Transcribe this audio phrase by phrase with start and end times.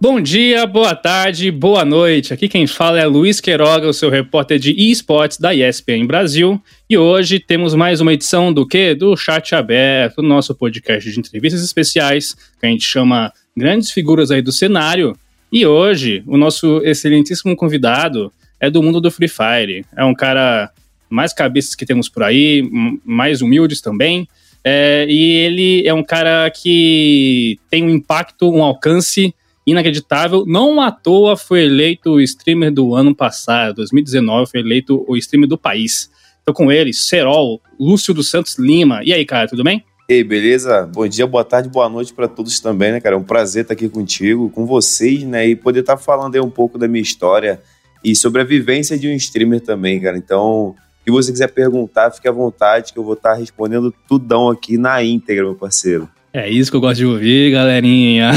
[0.00, 2.32] Bom dia, boa tarde, boa noite.
[2.32, 6.58] Aqui quem fala é Luiz Queiroga, o seu repórter de esportes da ESPN Brasil.
[6.88, 8.94] E hoje temos mais uma edição do que?
[8.94, 14.40] Do Chat Aberto, nosso podcast de entrevistas especiais, que a gente chama grandes figuras aí
[14.40, 15.14] do cenário.
[15.52, 19.84] E hoje, o nosso excelentíssimo convidado é do mundo do Free Fire.
[19.96, 20.70] É um cara
[21.10, 22.62] mais cabeças que temos por aí,
[23.04, 24.26] mais humildes também.
[24.64, 29.34] É, e ele é um cara que tem um impacto, um alcance
[29.66, 30.44] inacreditável.
[30.46, 35.48] Não à toa foi eleito o streamer do ano passado, 2019, foi eleito o streamer
[35.48, 36.10] do país.
[36.44, 39.00] Tô com ele, Serol, Lúcio dos Santos Lima.
[39.04, 39.84] E aí, cara, tudo bem?
[40.08, 40.86] Ei, beleza?
[40.92, 43.14] Bom dia, boa tarde, boa noite para todos também, né, cara?
[43.14, 45.46] É um prazer estar aqui contigo, com vocês, né?
[45.46, 47.60] E poder estar falando aí um pouco da minha história
[48.02, 50.16] e sobre a vivência de um streamer também, cara.
[50.16, 50.74] Então,
[51.04, 55.02] se você quiser perguntar, fique à vontade, que eu vou estar respondendo tudão aqui na
[55.02, 56.08] íntegra, meu parceiro.
[56.32, 58.30] É isso que eu gosto de ouvir, galerinha.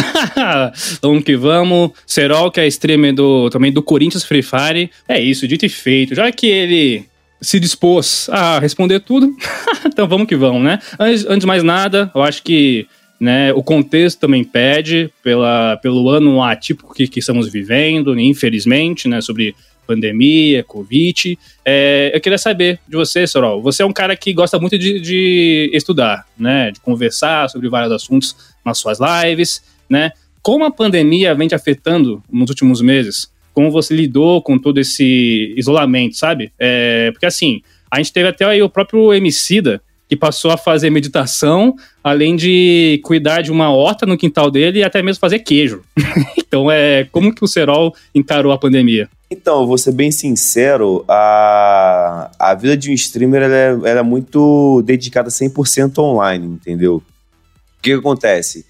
[1.00, 1.92] vamos que vamos.
[2.08, 4.90] Serol, que é streamer do, também do Corinthians Free Fire.
[5.08, 6.16] É isso, dito e feito.
[6.16, 7.06] Já que ele
[7.40, 9.36] se dispôs a responder tudo,
[9.86, 10.80] então vamos que vamos, né?
[11.00, 12.88] Antes, antes de mais nada, eu acho que
[13.20, 19.22] né, o contexto também pede pela, pelo ano atípico que, que estamos vivendo, infelizmente, né,
[19.22, 21.38] sobre pandemia, Covid.
[21.66, 23.62] É, eu queria saber de você, Sorol.
[23.62, 26.72] Você é um cara que gosta muito de, de, estudar, né?
[26.72, 30.12] De conversar sobre vários assuntos nas suas lives, né?
[30.42, 33.32] Como a pandemia vem te afetando nos últimos meses?
[33.54, 36.52] Como você lidou com todo esse isolamento, sabe?
[36.60, 39.82] É, porque assim, a gente teve até aí o próprio Emicida,
[40.14, 44.84] que passou a fazer meditação, além de cuidar de uma horta no quintal dele e
[44.84, 45.82] até mesmo fazer queijo.
[46.38, 49.10] então, é como que o Serol encarou a pandemia?
[49.34, 54.00] Então, eu vou ser bem sincero, a, a vida de um streamer ela é, ela
[54.02, 56.98] é muito dedicada 100% online, entendeu?
[56.98, 58.64] O que, que acontece?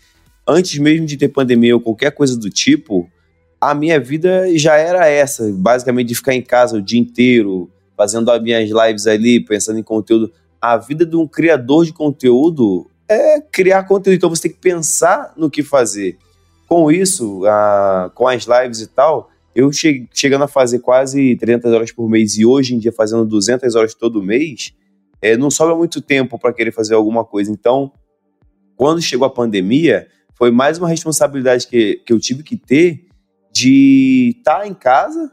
[0.47, 3.09] Antes mesmo de ter pandemia ou qualquer coisa do tipo,
[3.59, 8.31] a minha vida já era essa, basicamente de ficar em casa o dia inteiro, fazendo
[8.31, 10.31] as minhas lives ali, pensando em conteúdo.
[10.61, 15.33] A vida de um criador de conteúdo é criar conteúdo, então você tem que pensar
[15.35, 16.17] no que fazer.
[16.69, 21.71] Com isso, a, com as lives e tal, eu che chegando a fazer quase 300
[21.71, 24.73] horas por mês e hoje em dia fazendo 200 horas todo mês,
[25.21, 27.51] é, não sobra muito tempo para querer fazer alguma coisa.
[27.51, 27.91] Então,
[28.75, 33.05] quando chegou a pandemia, foi mais uma responsabilidade que, que eu tive que ter
[33.51, 35.31] de estar tá em casa,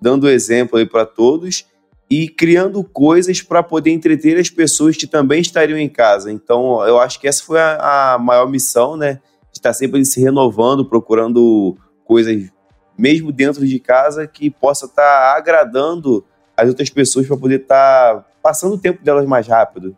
[0.00, 1.66] dando exemplo aí para todos
[2.08, 6.30] e criando coisas para poder entreter as pessoas que também estariam em casa.
[6.30, 9.14] Então, eu acho que essa foi a, a maior missão, né?
[9.52, 12.48] De estar tá sempre se renovando, procurando coisas
[12.98, 16.24] mesmo dentro de casa, que possa estar tá agradando
[16.56, 19.96] as outras pessoas para poder estar tá passando o tempo delas mais rápido.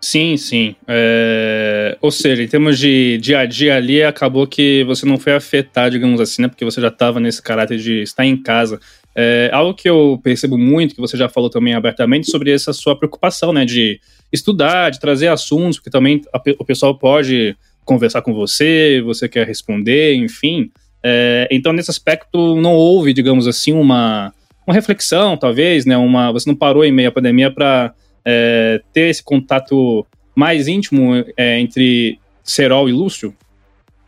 [0.00, 0.74] Sim, sim.
[0.88, 1.96] É...
[2.00, 5.92] Ou seja, em termos de dia a dia ali, acabou que você não foi afetado,
[5.92, 6.48] digamos assim, né?
[6.48, 8.80] Porque você já estava nesse caráter de estar em casa.
[9.14, 12.96] É algo que eu percebo muito, que você já falou também abertamente, sobre essa sua
[12.98, 13.64] preocupação, né?
[13.64, 14.00] De
[14.32, 19.46] estudar, de trazer assuntos, porque também a, o pessoal pode conversar com você, você quer
[19.46, 20.72] responder, enfim.
[21.02, 24.32] É, então, nesse aspecto, não houve, digamos assim, uma,
[24.66, 25.96] uma reflexão, talvez, né?
[25.96, 27.92] Uma, você não parou em meio à pandemia para
[28.24, 33.34] é, ter esse contato mais íntimo é, entre Serol e Lúcio?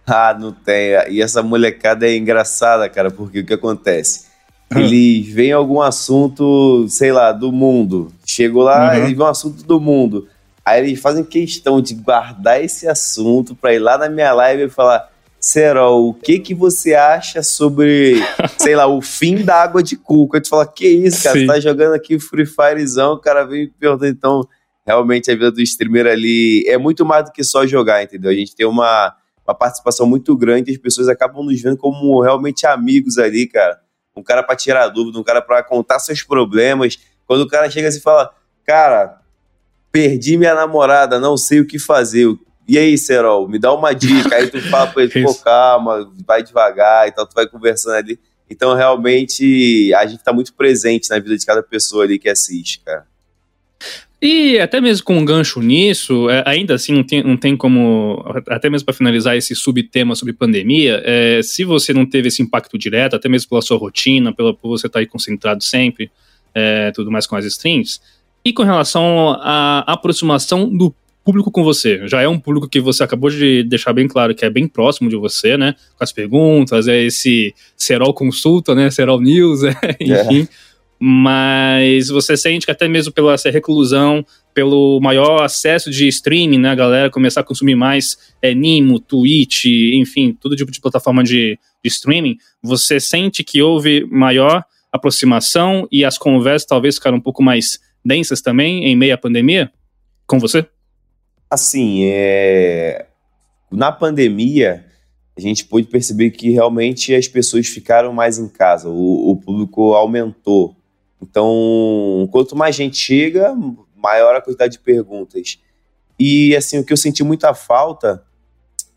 [0.06, 0.93] Ah, não tem.
[1.10, 4.27] E essa molecada é engraçada, cara, porque o que acontece?
[4.75, 8.12] Eles veem algum assunto, sei lá, do mundo.
[8.27, 8.97] Chegou lá, uhum.
[8.97, 10.28] eles vêem um assunto do mundo.
[10.65, 14.71] Aí eles fazem questão de guardar esse assunto pra ir lá na minha live e
[14.71, 15.10] falar:
[15.44, 18.15] Serol, o que que você acha sobre,
[18.56, 20.37] sei lá, o fim da água de cuco?
[20.37, 21.38] Aí tu fala, que isso, cara?
[21.38, 21.43] Sim.
[21.43, 24.49] Você tá jogando aqui Free Firezão, o cara vem me perguntando, então,
[24.87, 28.31] realmente a vida do streamer ali é muito mais do que só jogar, entendeu?
[28.31, 29.15] A gente tem uma,
[29.47, 33.78] uma participação muito grande, as pessoas acabam nos vendo como realmente amigos ali, cara.
[34.16, 36.99] Um cara para tirar dúvida, um cara para contar seus problemas.
[37.27, 38.33] Quando o cara chega assim e fala,
[38.65, 39.21] cara,
[39.93, 42.34] perdi minha namorada, não sei o que fazer,
[42.67, 44.35] e aí, Serol, me dá uma dica.
[44.37, 48.19] Aí tu fala pra ele, pô, calma, vai devagar e tal, tu vai conversando ali.
[48.49, 52.81] Então, realmente, a gente tá muito presente na vida de cada pessoa ali que assiste,
[52.81, 53.07] cara.
[54.21, 58.25] E até mesmo com um gancho nisso, é, ainda assim não tem, não tem como,
[58.49, 62.78] até mesmo para finalizar esse subtema sobre pandemia, é, se você não teve esse impacto
[62.78, 66.10] direto, até mesmo pela sua rotina, pela, por você estar tá aí concentrado sempre,
[66.55, 68.01] é, tudo mais com as streams,
[68.43, 72.06] e com relação à aproximação do público com você.
[72.06, 75.09] Já é um público que você acabou de deixar bem claro que é bem próximo
[75.09, 75.74] de você, né?
[75.97, 78.91] Com as perguntas, é esse Serol Consulta, né?
[78.91, 80.42] Serol News, é, enfim.
[80.42, 80.48] É.
[81.00, 86.71] mas você sente que até mesmo pela essa reclusão, pelo maior acesso de streaming, né,
[86.71, 91.59] a galera começar a consumir mais é, Nimo, Twitch, enfim, todo tipo de plataforma de,
[91.82, 97.42] de streaming, você sente que houve maior aproximação e as conversas talvez ficaram um pouco
[97.42, 99.72] mais densas também em meio à pandemia?
[100.26, 100.65] Com você?
[101.51, 103.07] Assim, é...
[103.71, 104.85] na pandemia,
[105.37, 109.95] a gente pôde perceber que realmente as pessoas ficaram mais em casa, o, o público
[109.95, 110.77] aumentou.
[111.21, 113.55] Então, quanto mais gente chega,
[113.97, 115.59] maior a quantidade de perguntas.
[116.19, 118.23] E assim, o que eu senti muita falta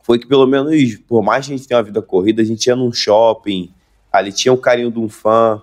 [0.04, 2.68] foi que pelo menos, por mais que a gente tenha uma vida corrida, a gente
[2.68, 3.74] ia num shopping,
[4.12, 5.62] ali tinha o carinho de um fã,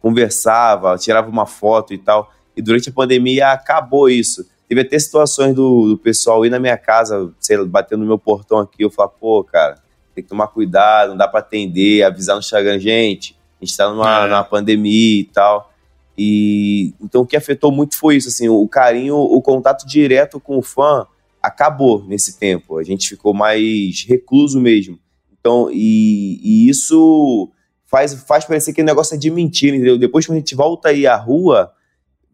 [0.00, 2.32] conversava, tirava uma foto e tal.
[2.56, 4.48] E durante a pandemia acabou isso.
[4.68, 8.18] Teve até situações do, do pessoal ir na minha casa, sei lá, batendo no meu
[8.18, 9.76] portão aqui, eu falar, pô, cara,
[10.14, 13.88] tem que tomar cuidado, não dá para atender, avisar no Instagram, gente, a gente tá
[13.88, 14.28] numa, é.
[14.28, 15.72] numa pandemia e tal.
[16.16, 20.58] E então o que afetou muito foi isso, assim, o carinho, o contato direto com
[20.58, 21.06] o fã
[21.42, 22.78] acabou nesse tempo.
[22.78, 24.98] A gente ficou mais recluso mesmo.
[25.40, 27.50] Então, e, e isso
[27.86, 29.96] faz, faz parecer que o negócio é de mentira, entendeu?
[29.96, 31.72] Depois que a gente volta aí à rua,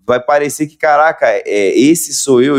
[0.06, 2.56] vai parecer que, caraca, é, esse sou eu,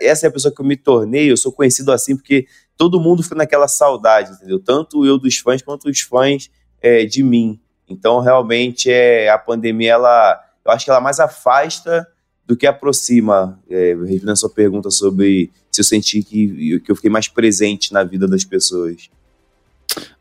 [0.00, 2.46] essa é a pessoa que eu me tornei, eu sou conhecido assim porque
[2.76, 4.58] todo mundo fica naquela saudade, entendeu?
[4.60, 6.50] Tanto eu dos fãs quanto os fãs
[6.80, 7.60] é, de mim.
[7.88, 12.06] Então, realmente, é, a pandemia, ela, eu acho que ela mais afasta
[12.46, 13.60] do que aproxima.
[13.68, 13.94] É,
[14.28, 18.26] a sua pergunta sobre se eu senti que, que eu fiquei mais presente na vida
[18.28, 19.08] das pessoas.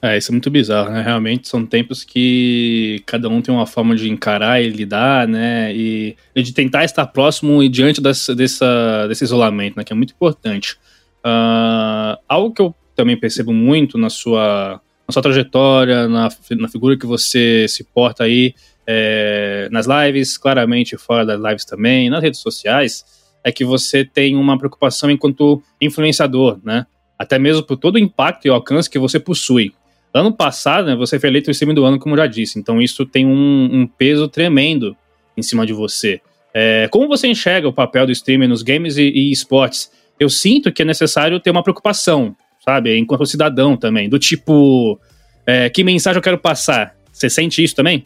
[0.02, 1.02] É, isso é muito bizarro, né?
[1.02, 5.74] Realmente são tempos que cada um tem uma forma de encarar e lidar, né?
[5.74, 9.84] E, de tentar estar próximo e diante dessa, dessa, desse isolamento, né?
[9.84, 10.78] Que é muito importante.
[11.26, 16.98] Uh, algo que eu também percebo muito na sua, na sua trajetória, na, na figura
[16.98, 18.54] que você se porta aí
[18.86, 23.06] é, nas lives, claramente fora das lives também, nas redes sociais,
[23.44, 26.86] é que você tem uma preocupação enquanto influenciador, né?
[27.24, 29.74] Até mesmo por todo o impacto e alcance que você possui.
[30.14, 33.06] Ano passado, né, você foi eleito o streaming do ano, como já disse, então isso
[33.06, 34.96] tem um, um peso tremendo
[35.36, 36.22] em cima de você.
[36.54, 39.90] É, como você enxerga o papel do streaming nos games e, e esportes?
[40.20, 42.98] eu sinto que é necessário ter uma preocupação, sabe?
[42.98, 45.00] Enquanto cidadão também, do tipo,
[45.46, 46.96] é, que mensagem eu quero passar?
[47.12, 48.04] Você sente isso também?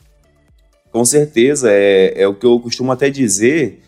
[0.91, 3.81] Com certeza, é, é o que eu costumo até dizer,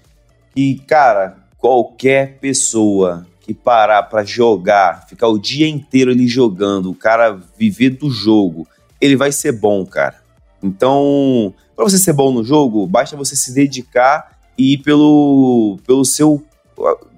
[0.55, 6.95] que, cara, qualquer pessoa que parar para jogar, ficar o dia inteiro ali jogando, o
[6.95, 8.67] cara viver do jogo,
[9.01, 10.21] ele vai ser bom, cara.
[10.61, 16.05] Então, para você ser bom no jogo, basta você se dedicar e ir pelo, pelo
[16.05, 16.43] seu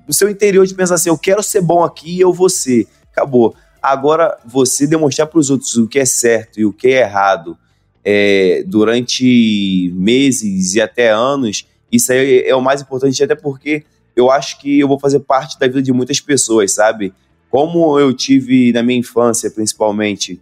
[0.07, 2.87] no seu interior de pensar assim, eu quero ser bom aqui e eu vou ser.
[3.11, 3.53] Acabou.
[3.81, 7.57] Agora, você demonstrar para os outros o que é certo e o que é errado
[8.03, 13.83] é, durante meses e até anos, isso aí é o mais importante, até porque
[14.15, 17.13] eu acho que eu vou fazer parte da vida de muitas pessoas, sabe?
[17.49, 20.39] Como eu tive na minha infância, principalmente,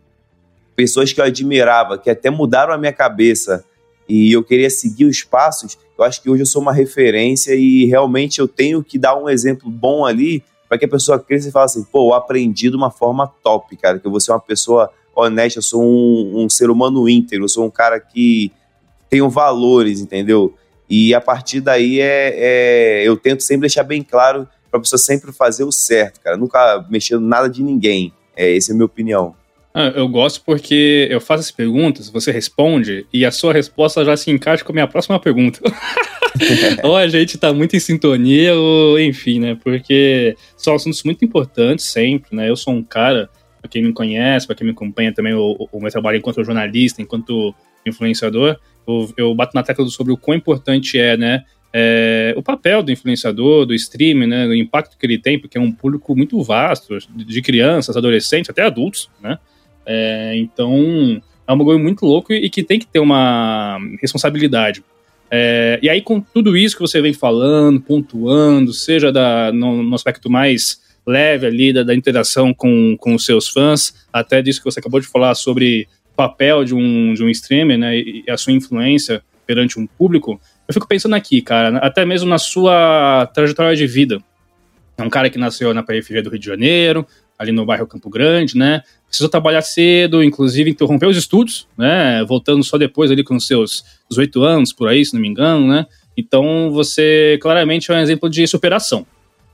[0.75, 3.63] pessoas que eu admirava, que até mudaram a minha cabeça
[4.07, 7.85] e eu queria seguir os passos, eu acho que hoje eu sou uma referência e
[7.85, 11.51] realmente eu tenho que dar um exemplo bom ali para que a pessoa cresça e
[11.51, 14.39] fale assim, pô, eu aprendi de uma forma top, cara, que eu vou ser uma
[14.39, 18.51] pessoa honesta, eu sou um, um ser humano íntegro, eu sou um cara que
[19.09, 20.53] tenho valores, entendeu?
[20.89, 24.99] E a partir daí é, é eu tento sempre deixar bem claro para a pessoa
[24.99, 28.13] sempre fazer o certo, cara, nunca mexendo nada de ninguém.
[28.35, 29.35] É, essa é a minha opinião.
[29.73, 34.17] Ah, eu gosto porque eu faço as perguntas, você responde e a sua resposta já
[34.17, 35.59] se encaixa com a minha próxima pergunta.
[36.83, 39.57] ou a gente tá muito em sintonia, ou enfim, né?
[39.63, 42.49] Porque são assuntos muito importantes sempre, né?
[42.49, 43.29] Eu sou um cara,
[43.61, 47.01] pra quem me conhece, pra quem me acompanha também, o, o meu trabalho enquanto jornalista,
[47.01, 47.53] enquanto
[47.85, 48.57] influenciador,
[49.17, 51.43] eu, bato na tecla sobre o quão importante é, né?
[51.71, 55.61] É, o papel do influenciador, do streaming, né, o impacto que ele tem, porque é
[55.61, 59.37] um público muito vasto, de crianças, adolescentes, até adultos, né?
[59.85, 64.83] É, então, é um bagulho muito louco e que tem que ter uma responsabilidade.
[65.31, 69.95] É, e aí, com tudo isso que você vem falando, pontuando, seja da, no, no
[69.95, 74.65] aspecto mais leve ali da, da, interação com, com os seus fãs, até disso que
[74.65, 75.87] você acabou de falar sobre
[76.19, 80.73] papel de um, de um streamer, né, e a sua influência perante um público, eu
[80.73, 84.21] fico pensando aqui, cara, até mesmo na sua trajetória de vida.
[84.97, 87.07] É um cara que nasceu na periferia do Rio de Janeiro,
[87.37, 88.81] ali no bairro Campo Grande, né?
[89.07, 92.21] Precisou trabalhar cedo, inclusive interrompeu os estudos, né?
[92.25, 95.85] Voltando só depois ali com seus 18 anos, por aí, se não me engano, né?
[96.17, 99.07] Então você claramente é um exemplo de superação.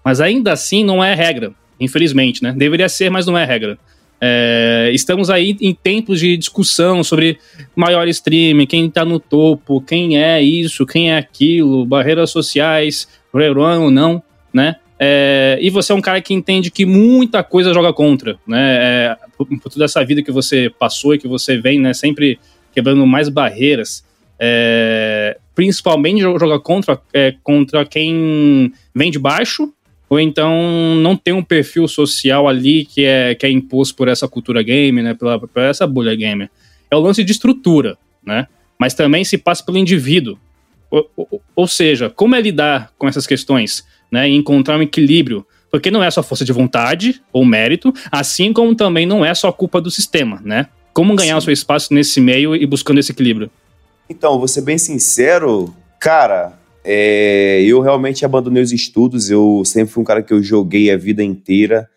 [0.04, 2.56] Mas ainda assim não é regra, infelizmente, né?
[2.58, 3.78] Deveria ser, mas não é regra.
[4.20, 7.38] É, estamos aí em tempos de discussão sobre
[7.76, 13.84] maior streaming, quem está no topo, quem é isso, quem é aquilo, barreiras sociais, rerun
[13.84, 14.78] ou não, né?
[14.98, 18.78] É, e você é um cara que entende que muita coisa joga contra, né?
[18.78, 21.94] É, por, por, toda essa vida que você passou e que você vem, né?
[21.94, 22.40] Sempre
[22.74, 24.06] quebrando mais barreiras.
[24.40, 29.74] É, principalmente joga contra, é, contra quem vem de baixo,
[30.10, 34.28] ou então não tem um perfil social ali que é, que é imposto por essa
[34.28, 35.14] cultura game, né?
[35.14, 36.50] Pela, por essa bolha gamer.
[36.90, 38.48] É o lance de estrutura, né?
[38.80, 40.38] Mas também se passa pelo indivíduo.
[40.92, 43.84] Ou, ou, ou seja, como é lidar com essas questões?
[44.12, 48.54] né, e encontrar um equilíbrio, porque não é só força de vontade ou mérito, assim
[48.54, 50.68] como também não é só culpa do sistema, né?
[50.94, 51.40] Como ganhar Sim.
[51.40, 53.52] o seu espaço nesse meio e buscando esse equilíbrio?
[54.10, 56.58] Então, vou ser bem sincero, cara,
[56.88, 60.98] é, eu realmente abandonei os estudos, eu sempre fui um cara que eu joguei a
[60.98, 61.90] vida inteira,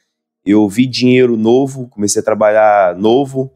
[0.44, 3.52] eu vi dinheiro novo, comecei a trabalhar novo,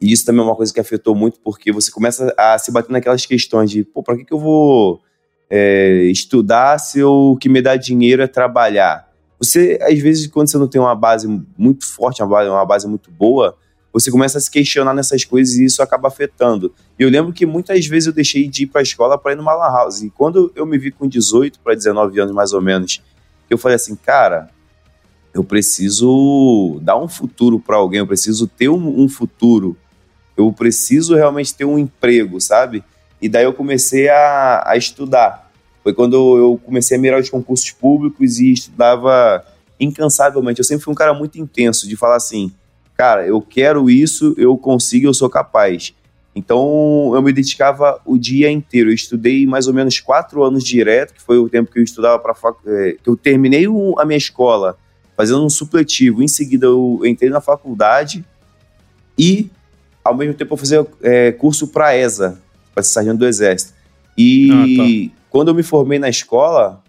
[0.00, 2.90] e isso também é uma coisa que afetou muito, porque você começa a se bater
[2.90, 5.02] naquelas questões de, pô, pra que, que eu vou
[5.50, 9.06] é, estudar se o que me dá dinheiro é trabalhar.
[9.38, 11.28] Você, às vezes, quando você não tem uma base
[11.58, 13.56] muito forte, uma base, uma base muito boa,
[13.92, 16.72] você começa a se questionar nessas coisas e isso acaba afetando.
[16.98, 19.36] E eu lembro que muitas vezes eu deixei de ir para a escola para ir
[19.36, 20.02] numa lan house.
[20.02, 23.02] E quando eu me vi com 18 para 19 anos, mais ou menos,
[23.48, 24.50] eu falei assim, cara,
[25.32, 29.76] eu preciso dar um futuro para alguém, eu preciso ter um, um futuro,
[30.36, 32.84] eu preciso realmente ter um emprego, sabe?
[33.20, 35.50] E daí eu comecei a, a estudar.
[35.82, 39.44] Foi quando eu comecei a mirar os concursos públicos e estudava
[39.80, 40.60] incansavelmente.
[40.60, 42.52] Eu sempre fui um cara muito intenso de falar assim,
[42.98, 45.94] cara, eu quero isso, eu consigo, eu sou capaz.
[46.34, 48.90] Então eu me dedicava o dia inteiro.
[48.90, 52.18] Eu estudei mais ou menos quatro anos direto, que foi o tempo que eu estudava
[52.18, 52.56] para fac...
[52.66, 53.66] É, que eu terminei
[53.98, 54.76] a minha escola
[55.16, 56.22] fazendo um supletivo.
[56.22, 58.24] Em seguida eu entrei na faculdade
[59.16, 59.48] e
[60.04, 62.40] ao mesmo tempo eu fazia é, curso para ESA,
[62.74, 63.74] para ser sargento do Exército.
[64.16, 65.16] E ah, tá.
[65.30, 66.82] quando eu me formei na escola,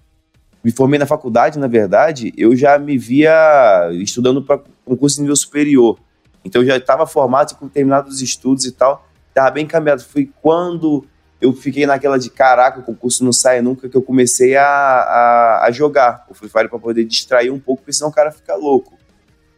[0.63, 5.35] me formei na faculdade, na verdade, eu já me via estudando para concurso de nível
[5.35, 5.99] superior.
[6.43, 10.03] Então eu já estava formado, com terminado os estudos e tal, estava bem encaminhado.
[10.03, 11.05] Foi quando
[11.41, 15.65] eu fiquei naquela de caraca, o concurso não sai nunca, que eu comecei a, a,
[15.65, 18.55] a jogar o Free Fire para poder distrair um pouco, porque senão o cara fica
[18.55, 18.97] louco.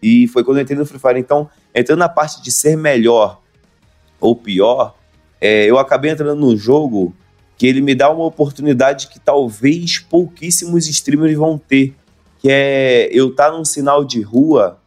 [0.02, 1.20] E foi quando eu entrei no Free Fire.
[1.20, 3.42] Então, entrando na parte de ser melhor
[4.20, 4.96] ou pior,
[5.40, 7.16] é, eu acabei entrando num jogo
[7.58, 11.96] que ele me dá uma oportunidade que talvez pouquíssimos streamers vão ter,
[12.40, 14.80] que é eu estar tá num sinal de rua,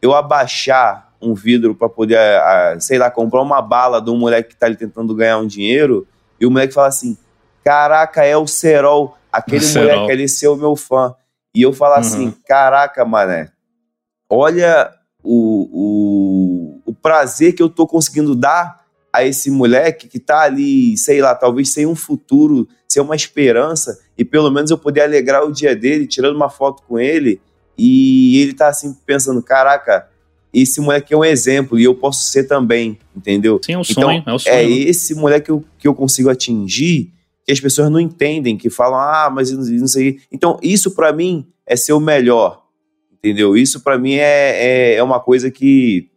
[0.00, 4.16] eu abaixar um vidro para poder, a, a, sei lá, comprar uma bala de um
[4.16, 6.06] moleque que tá ali tentando ganhar um dinheiro,
[6.40, 7.16] e o moleque fala assim:
[7.64, 10.10] Caraca, é o Serol, aquele o moleque Serol.
[10.10, 11.14] ali é o meu fã.
[11.54, 12.28] E eu falo assim, uhum.
[12.28, 13.50] assim: Caraca, mané,
[14.30, 20.42] olha o, o, o prazer que eu tô conseguindo dar a esse moleque que tá
[20.42, 25.00] ali, sei lá, talvez sem um futuro, sem uma esperança, e pelo menos eu poder
[25.00, 27.40] alegrar o dia dele, tirando uma foto com ele,
[27.78, 30.08] e ele tá assim pensando, caraca,
[30.52, 33.60] esse moleque é um exemplo e eu posso ser também, entendeu?
[33.64, 34.54] Sim, é um então, sonho, então, é o sonho.
[34.54, 37.12] É esse moleque que eu, que eu consigo atingir
[37.44, 40.18] que as pessoas não entendem, que falam, ah, mas não sei.
[40.30, 42.62] Então, isso para mim é ser o melhor,
[43.12, 43.56] entendeu?
[43.56, 46.10] Isso para mim é, é, é uma coisa que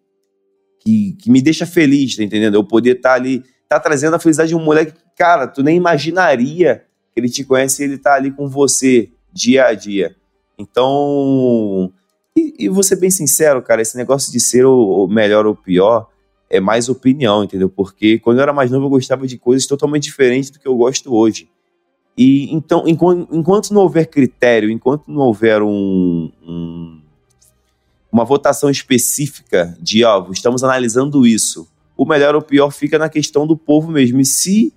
[0.83, 2.55] que, que me deixa feliz, tá entendendo?
[2.55, 5.61] Eu poder estar tá ali, tá trazendo a felicidade de um moleque que, cara, tu
[5.61, 10.15] nem imaginaria que ele te conhece e ele tá ali com você dia a dia.
[10.61, 11.91] Então,
[12.37, 15.55] e, e vou ser bem sincero, cara, esse negócio de ser o, o melhor ou
[15.55, 16.07] pior
[16.49, 17.69] é mais opinião, entendeu?
[17.69, 20.75] Porque quando eu era mais novo eu gostava de coisas totalmente diferentes do que eu
[20.75, 21.49] gosto hoje.
[22.17, 27.01] E então, enquanto, enquanto não houver critério, enquanto não houver um, um
[28.11, 31.67] uma votação específica de, ó, estamos analisando isso.
[31.95, 34.19] O melhor ou pior fica na questão do povo mesmo.
[34.19, 34.73] E se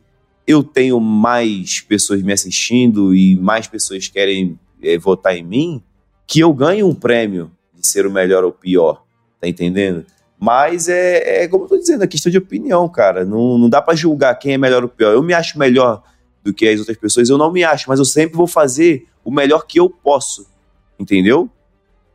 [0.46, 4.58] eu tenho mais pessoas me assistindo e mais pessoas querem
[5.00, 5.82] votar em mim,
[6.26, 9.02] que eu ganhe um prêmio de ser o melhor ou pior.
[9.40, 10.04] Tá entendendo?
[10.38, 13.24] Mas é, é como eu tô dizendo, é questão de opinião, cara.
[13.24, 15.12] Não, não dá para julgar quem é melhor ou pior.
[15.12, 16.02] Eu me acho melhor
[16.42, 19.30] do que as outras pessoas, eu não me acho, mas eu sempre vou fazer o
[19.30, 20.46] melhor que eu posso.
[20.98, 21.48] Entendeu?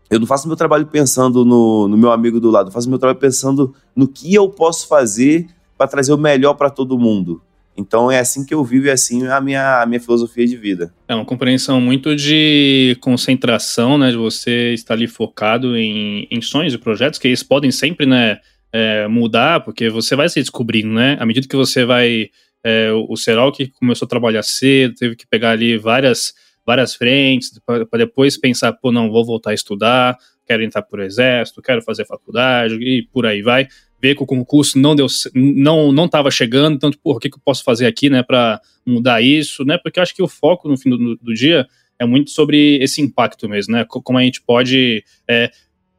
[0.10, 3.00] Eu não faço meu trabalho pensando no, no meu amigo do lado, eu faço meu
[3.00, 5.48] trabalho pensando no que eu posso fazer
[5.78, 7.42] para trazer o melhor para todo mundo.
[7.80, 10.58] Então é assim que eu vivo e é assim a minha, a minha filosofia de
[10.58, 10.94] vida.
[11.08, 14.12] É uma compreensão muito de concentração, né?
[14.12, 18.40] De você estar ali focado em, em sonhos e projetos, que eles podem sempre, né?
[18.72, 21.18] É, mudar, porque você vai se descobrindo, né?
[21.20, 22.30] À medida que você vai.
[22.64, 26.34] É, o Serol que começou a trabalhar cedo, teve que pegar ali várias
[26.70, 31.64] várias frentes, para depois pensar, pô, não, vou voltar a estudar, quero entrar por exército,
[31.64, 33.68] quero fazer faculdade e por aí vai.
[34.02, 37.38] Ver que o concurso não deu, não não estava chegando, então por o que, que
[37.38, 39.78] eu posso fazer aqui, né, para mudar isso, né?
[39.78, 41.68] Porque eu acho que o foco no fim do, do dia
[42.00, 43.86] é muito sobre esse impacto mesmo, né?
[43.88, 45.52] Como a gente pode é,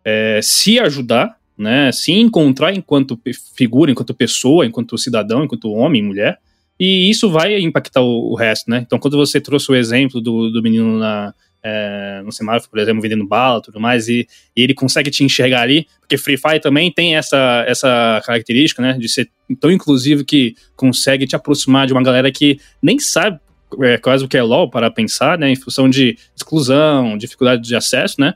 [0.05, 1.93] é, se ajudar, né?
[1.93, 3.21] Se encontrar enquanto
[3.55, 6.39] figura, enquanto pessoa, enquanto cidadão, enquanto homem, mulher,
[6.79, 8.83] e isso vai impactar o, o resto, né?
[8.87, 13.03] Então, quando você trouxe o exemplo do, do menino na, é, no semáforo, por exemplo,
[13.03, 14.27] vendendo bala tudo mais, e,
[14.57, 18.95] e, ele consegue te enxergar ali, porque Free Fire também tem essa, essa característica, né,
[18.99, 23.39] de ser tão inclusivo que consegue te aproximar de uma galera que nem sabe
[23.83, 27.77] é, quase o que é LoL para pensar, né, em função de exclusão, dificuldade de
[27.77, 28.35] acesso, né,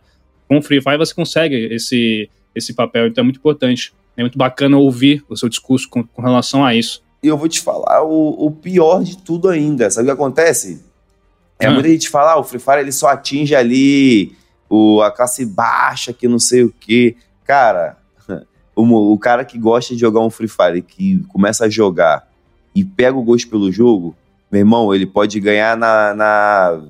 [0.49, 3.93] com Free Fire você consegue esse, esse papel, então é muito importante.
[4.17, 7.03] É muito bacana ouvir o seu discurso com, com relação a isso.
[7.23, 9.91] E eu vou te falar o, o pior de tudo ainda.
[9.91, 10.85] Sabe o que acontece?
[11.59, 11.75] É, hum.
[11.75, 14.37] Muita gente fala, ah, o Free Fire ele só atinge ali
[14.69, 17.17] o, a classe baixa, que não sei o quê.
[17.45, 17.97] Cara,
[18.75, 22.29] o, o cara que gosta de jogar um Free Fire, que começa a jogar
[22.75, 24.17] e pega o gosto pelo jogo,
[24.51, 26.83] meu irmão, ele pode ganhar na, na,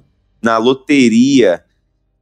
[0.43, 1.63] na loteria,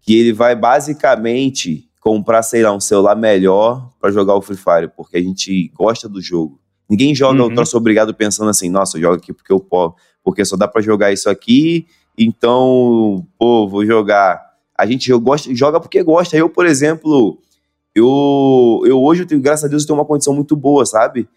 [0.00, 4.88] que ele vai basicamente comprar, sei lá, um celular melhor para jogar o Free Fire,
[4.96, 6.61] porque a gente gosta do jogo.
[6.90, 7.49] Ninguém joga uhum.
[7.49, 10.66] o troço obrigado pensando assim, nossa, eu jogo aqui porque eu posso, porque só dá
[10.66, 14.52] para jogar isso aqui, então, pô, vou jogar.
[14.76, 16.37] A gente gosta, joga porque gosta.
[16.37, 17.38] Eu, por exemplo,
[17.95, 21.28] eu, eu hoje, eu tenho, graças a Deus, eu tenho uma condição muito boa, sabe?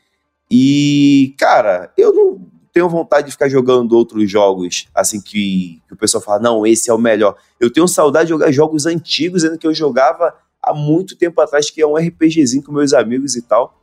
[0.49, 2.41] E, cara, eu não
[2.71, 6.89] tenho vontade de ficar jogando outros jogos, assim, que, que o pessoal fala, não, esse
[6.89, 7.35] é o melhor.
[7.59, 11.69] Eu tenho saudade de jogar jogos antigos, ainda que eu jogava há muito tempo atrás,
[11.69, 13.81] que é um RPGzinho com meus amigos e tal.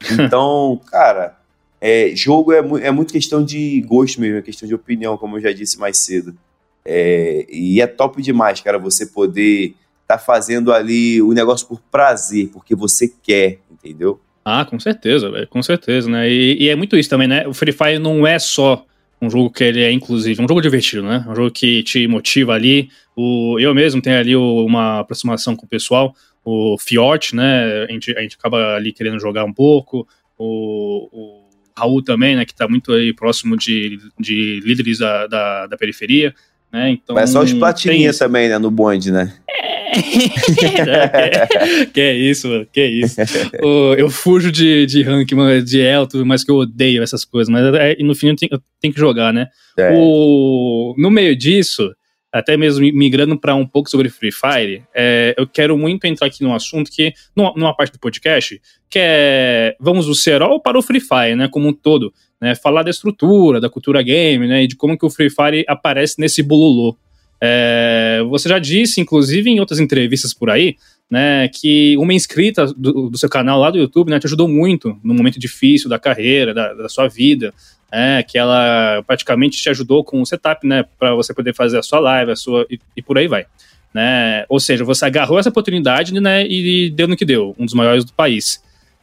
[0.12, 1.36] Então, cara,
[1.80, 5.40] é, jogo é, é muito questão de gosto mesmo, é questão de opinião, como eu
[5.40, 6.36] já disse mais cedo.
[6.84, 9.74] É, e é top demais, cara, você poder
[10.06, 14.20] tá fazendo ali o negócio por prazer, porque você quer, entendeu?
[14.44, 16.28] Ah, com certeza, véio, com certeza, né?
[16.28, 17.46] E, e, é muito isso também, né?
[17.46, 18.84] O Free Fire não é só
[19.22, 21.24] um jogo que ele é inclusive, é um jogo divertido, né?
[21.28, 22.88] Um jogo que te motiva ali.
[23.14, 27.84] O, eu mesmo tenho ali uma aproximação com o pessoal o Fiort, né?
[27.84, 30.08] A gente, a gente acaba ali querendo jogar um pouco.
[30.38, 31.49] O, o
[31.80, 32.44] Raul também, né?
[32.44, 36.34] Que tá muito aí próximo de, de líderes da, da, da periferia.
[36.72, 36.90] Né?
[36.90, 38.58] Então, Mas só os platininhas também, né?
[38.58, 39.34] No bonde, né?
[39.48, 39.70] É.
[41.92, 43.16] que é isso, mano, que é isso.
[43.98, 47.50] eu fujo de, de rank, mano, de Elto, mas que eu odeio essas coisas.
[47.50, 49.48] Mas é, no fim eu tenho, eu tenho que jogar, né?
[49.76, 49.92] É.
[49.94, 51.92] O, no meio disso,
[52.32, 56.44] até mesmo migrando para um pouco sobre Free Fire, é, eu quero muito entrar aqui
[56.44, 61.00] num assunto que, numa, parte do podcast, que é, vamos do Serol para o Free
[61.00, 64.76] Fire, né, como um todo, né, falar da estrutura, da cultura game, né, e de
[64.76, 66.96] como que o Free Fire aparece nesse bololô.
[67.42, 70.76] É, você já disse, inclusive, em outras entrevistas por aí,
[71.10, 74.96] né, que uma inscrita do, do, seu canal lá do YouTube, né, te ajudou muito
[75.02, 77.52] no momento difícil da carreira, da, da sua vida,
[77.92, 81.82] é, que ela praticamente te ajudou com o setup, né, para você poder fazer a
[81.82, 83.46] sua live, a sua e, e, por aí vai,
[83.92, 84.44] né?
[84.48, 88.04] Ou seja, você agarrou essa oportunidade, né, e deu no que deu, um dos maiores
[88.04, 88.62] do país.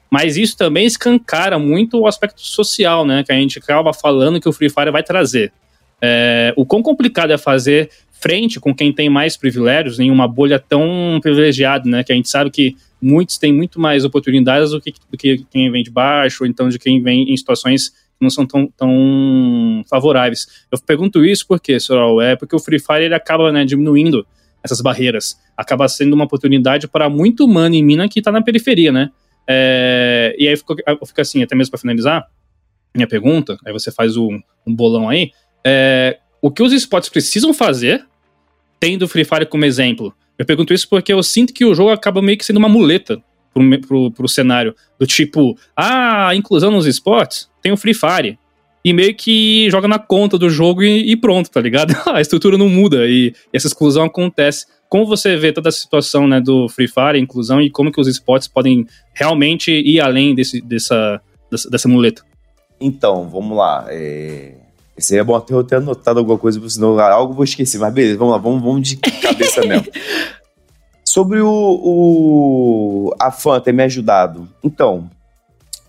[0.09, 4.47] Mas isso também escancara muito o aspecto social, né, que a gente acaba falando que
[4.47, 5.51] o Free Fire vai trazer.
[6.01, 7.89] É, o quão complicado é fazer
[8.21, 12.29] frente com quem tem mais privilégios em uma bolha tão privilegiada, né, que a gente
[12.29, 16.43] sabe que muitos têm muito mais oportunidades do que, do que quem vem de baixo,
[16.43, 20.65] ou então de quem vem em situações não são tão, tão favoráveis.
[20.71, 24.25] Eu pergunto isso porque, Sorol, é porque o Free Fire ele acaba né, diminuindo
[24.63, 28.91] essas barreiras, acaba sendo uma oportunidade para muito humano em mina que está na periferia,
[28.91, 29.09] né?
[29.47, 32.27] É, e aí fica assim, até mesmo para finalizar,
[32.93, 35.31] minha pergunta, aí você faz um, um bolão aí,
[35.63, 38.05] é, o que os esportes precisam fazer,
[38.79, 40.13] tendo o Free Fire como exemplo?
[40.37, 43.21] Eu pergunto isso porque eu sinto que o jogo acaba meio que sendo uma muleta
[43.57, 44.75] pro, pro, pro cenário.
[44.99, 48.39] Do tipo, ah, inclusão nos esportes, tem o Free Fire.
[48.83, 51.93] E meio que joga na conta do jogo e, e pronto, tá ligado?
[52.07, 54.65] a estrutura não muda e, e essa exclusão acontece.
[54.87, 58.07] Como você vê toda a situação né, do Free Fire, inclusão, e como que os
[58.07, 62.23] esportes podem realmente ir além desse, dessa, dessa, dessa muleta?
[62.79, 63.85] Então, vamos lá.
[63.89, 64.53] É...
[64.97, 67.77] Seria bom até eu ter anotado alguma coisa, senão algo vou esquecer.
[67.77, 69.87] Mas beleza, vamos lá, vamos, vamos de cabeça mesmo.
[71.17, 74.47] Sobre o, o, a fã ter me ajudado.
[74.63, 75.09] Então,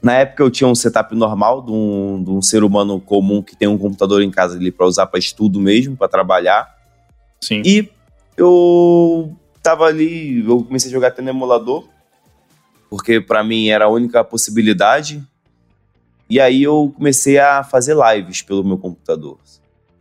[0.01, 3.55] na época eu tinha um setup normal de um, de um ser humano comum que
[3.55, 6.75] tem um computador em casa ali para usar para estudo mesmo, para trabalhar.
[7.43, 7.61] Sim.
[7.63, 7.91] E
[8.39, 11.85] eu tava ali, eu comecei a jogar até no emulador,
[12.89, 15.23] porque para mim era a única possibilidade.
[16.31, 19.37] E aí eu comecei a fazer lives pelo meu computador.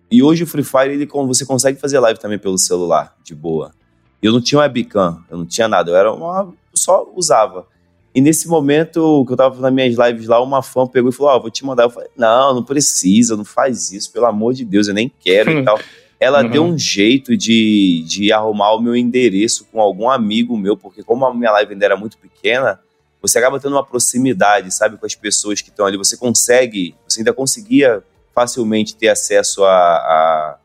[0.10, 3.76] E hoje o Free Fire, ele, você consegue fazer live também pelo celular, de boa.
[4.22, 6.54] Eu não tinha webcam, eu não tinha nada, eu era uma.
[6.74, 7.68] só usava.
[8.14, 11.34] E nesse momento que eu tava nas minhas lives lá, uma fã pegou e falou:
[11.34, 11.84] Ó, oh, vou te mandar.
[11.84, 15.52] Eu falei: Não, não precisa, não faz isso, pelo amor de Deus, eu nem quero
[15.52, 15.80] e tal.
[16.20, 16.50] Ela uhum.
[16.50, 21.26] deu um jeito de, de arrumar o meu endereço com algum amigo meu, porque como
[21.26, 22.80] a minha live ainda era muito pequena,
[23.22, 25.96] você acaba tendo uma proximidade, sabe, com as pessoas que estão ali.
[25.96, 28.04] Você consegue, você ainda conseguia
[28.34, 30.58] facilmente ter acesso a, a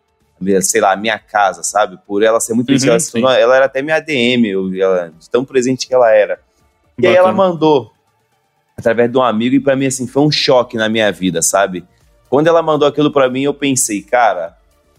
[0.62, 1.98] sei lá, a minha casa, sabe?
[2.06, 5.86] Por ela ser muito uhum, ela, ela, era até minha DM, eu, ela, tão presente
[5.86, 6.40] que ela era.
[6.98, 7.90] E aí ela mandou,
[8.76, 11.84] através de um amigo, e para mim, assim, foi um choque na minha vida, sabe?
[12.28, 14.56] Quando ela mandou aquilo para mim, eu pensei, cara,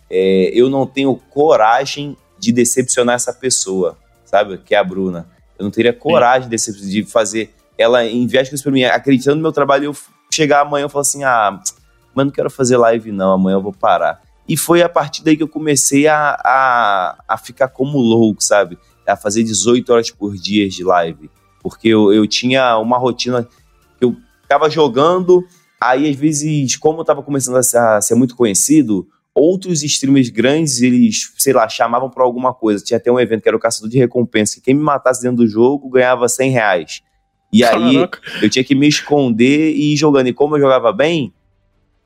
[0.09, 4.57] é, eu não tenho coragem de decepcionar essa pessoa, sabe?
[4.57, 5.27] Que é a Bruna.
[5.57, 6.57] Eu não teria coragem de,
[6.89, 9.95] de fazer ela enviar as coisas pra mim, acreditando no meu trabalho, eu
[10.31, 11.59] chegar amanhã e falar assim, ah,
[12.13, 14.21] mas não quero fazer live não, amanhã eu vou parar.
[14.47, 18.77] E foi a partir daí que eu comecei a, a, a ficar como louco, sabe?
[19.07, 21.29] A fazer 18 horas por dia de live
[21.63, 23.47] porque eu, eu tinha uma rotina
[23.97, 25.43] que eu ficava jogando,
[25.79, 30.29] aí às vezes, como eu tava começando a ser, a ser muito conhecido, outros streamers
[30.29, 32.83] grandes, eles, sei lá, chamavam para alguma coisa.
[32.83, 35.37] Tinha até um evento que era o Caçador de Recompensa, que quem me matasse dentro
[35.37, 37.01] do jogo ganhava 100 reais.
[37.51, 38.19] E aí Caraca.
[38.41, 40.27] eu tinha que me esconder e ir jogando.
[40.27, 41.33] E como eu jogava bem,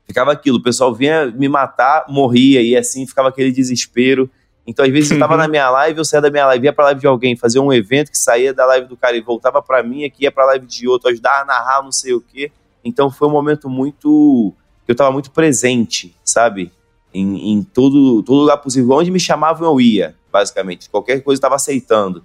[0.08, 0.58] ficava aquilo.
[0.58, 4.30] O pessoal vinha me matar, morria, e assim ficava aquele desespero.
[4.66, 5.40] Então, às vezes, eu tava uhum.
[5.40, 7.72] na minha live, eu saía da minha live, ia pra live de alguém, fazia um
[7.72, 10.66] evento que saía da live do cara e voltava pra mim, aqui ia pra live
[10.66, 12.52] de outro, ajudar a narrar, não sei o quê.
[12.84, 14.54] Então, foi um momento muito.
[14.88, 16.72] Eu tava muito presente, sabe?
[17.14, 18.92] Em, em todo, todo lugar possível.
[18.92, 20.90] Onde me chamavam, eu ia, basicamente.
[20.90, 22.24] Qualquer coisa eu tava aceitando.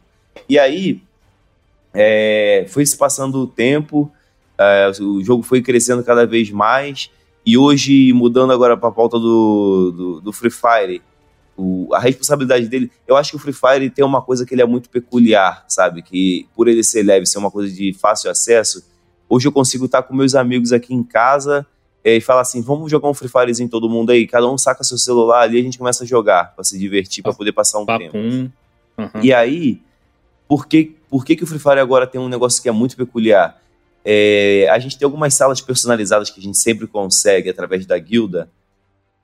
[0.48, 1.00] E aí,
[1.94, 4.10] é, foi se passando o tempo,
[4.58, 7.10] é, o jogo foi crescendo cada vez mais.
[7.44, 11.02] E hoje, mudando agora pra pauta do, do, do Free Fire
[11.56, 12.90] o, a responsabilidade dele.
[13.06, 16.02] Eu acho que o Free Fire tem uma coisa que ele é muito peculiar, sabe?
[16.02, 18.84] Que por ele ser leve, ser uma coisa de fácil acesso,
[19.28, 21.66] hoje eu consigo estar com meus amigos aqui em casa
[22.04, 24.82] é, e falar assim: vamos jogar um Free Firezinho todo mundo aí, cada um saca
[24.84, 27.78] seu celular ali e a gente começa a jogar para se divertir, para poder passar
[27.78, 28.10] um Papum.
[28.10, 28.16] tempo.
[28.98, 29.22] Uhum.
[29.22, 29.80] E aí,
[30.48, 32.96] por que, por que, que o Free Fire agora tem um negócio que é muito
[32.96, 33.60] peculiar?
[34.04, 38.50] É, a gente tem algumas salas personalizadas que a gente sempre consegue através da guilda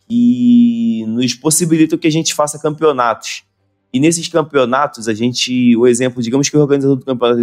[0.09, 3.45] e nos possibilitam que a gente faça campeonatos.
[3.93, 7.43] E nesses campeonatos, a gente, o exemplo, digamos que o organizador do campeonato,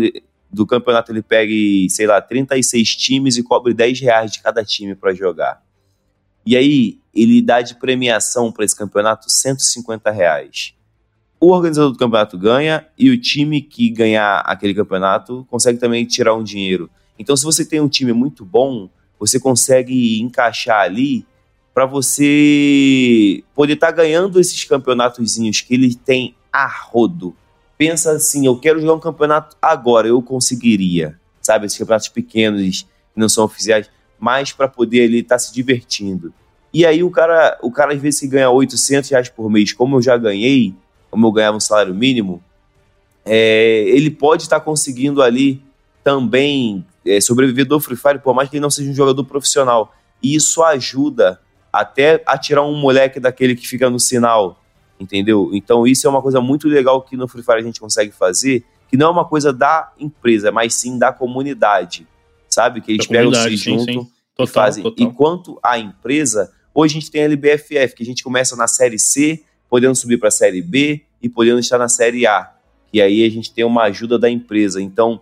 [0.52, 4.96] do campeonato ele pegue, sei lá, 36 times e cobre 10 reais de cada time
[4.96, 5.62] para jogar.
[6.46, 10.74] E aí, ele dá de premiação para esse campeonato 150 reais.
[11.40, 16.36] O organizador do campeonato ganha e o time que ganhar aquele campeonato consegue também tirar
[16.36, 16.90] um dinheiro.
[17.18, 21.26] Então, se você tem um time muito bom, você consegue encaixar ali
[21.74, 27.36] para você poder estar tá ganhando esses campeonatozinhos que ele tem a rodo.
[27.78, 31.66] Pensa assim, eu quero jogar um campeonato agora, eu conseguiria, sabe?
[31.66, 36.34] Esses campeonatos pequenos que não são oficiais, mas para poder ele estar tá se divertindo.
[36.74, 39.98] E aí o cara, o cara às vezes se ganha 800 reais por mês, como
[39.98, 40.74] eu já ganhei,
[41.12, 42.42] como eu ganhava um salário mínimo,
[43.26, 45.62] é, ele pode estar tá conseguindo ali
[46.04, 49.94] também é, sobreviver do Free Fire, por mais que ele não seja um jogador profissional.
[50.22, 51.40] E isso ajuda
[51.72, 54.62] até atirar um moleque daquele que fica no sinal,
[55.00, 55.50] entendeu?
[55.54, 58.66] Então isso é uma coisa muito legal que no Free Fire a gente consegue fazer,
[58.90, 62.08] que não é uma coisa da empresa, mas sim da comunidade,
[62.48, 62.82] sabe?
[62.82, 64.12] Que eles da pegam-se junto sim.
[64.36, 64.84] Total, e fazem.
[64.84, 65.08] Total.
[65.08, 69.00] Enquanto a empresa, hoje a gente tem a LBFF, que a gente começa na série
[69.00, 72.52] C, podendo subir para a série B e podendo estar na série A.
[72.92, 74.82] E aí a gente tem uma ajuda da empresa.
[74.82, 75.22] Então,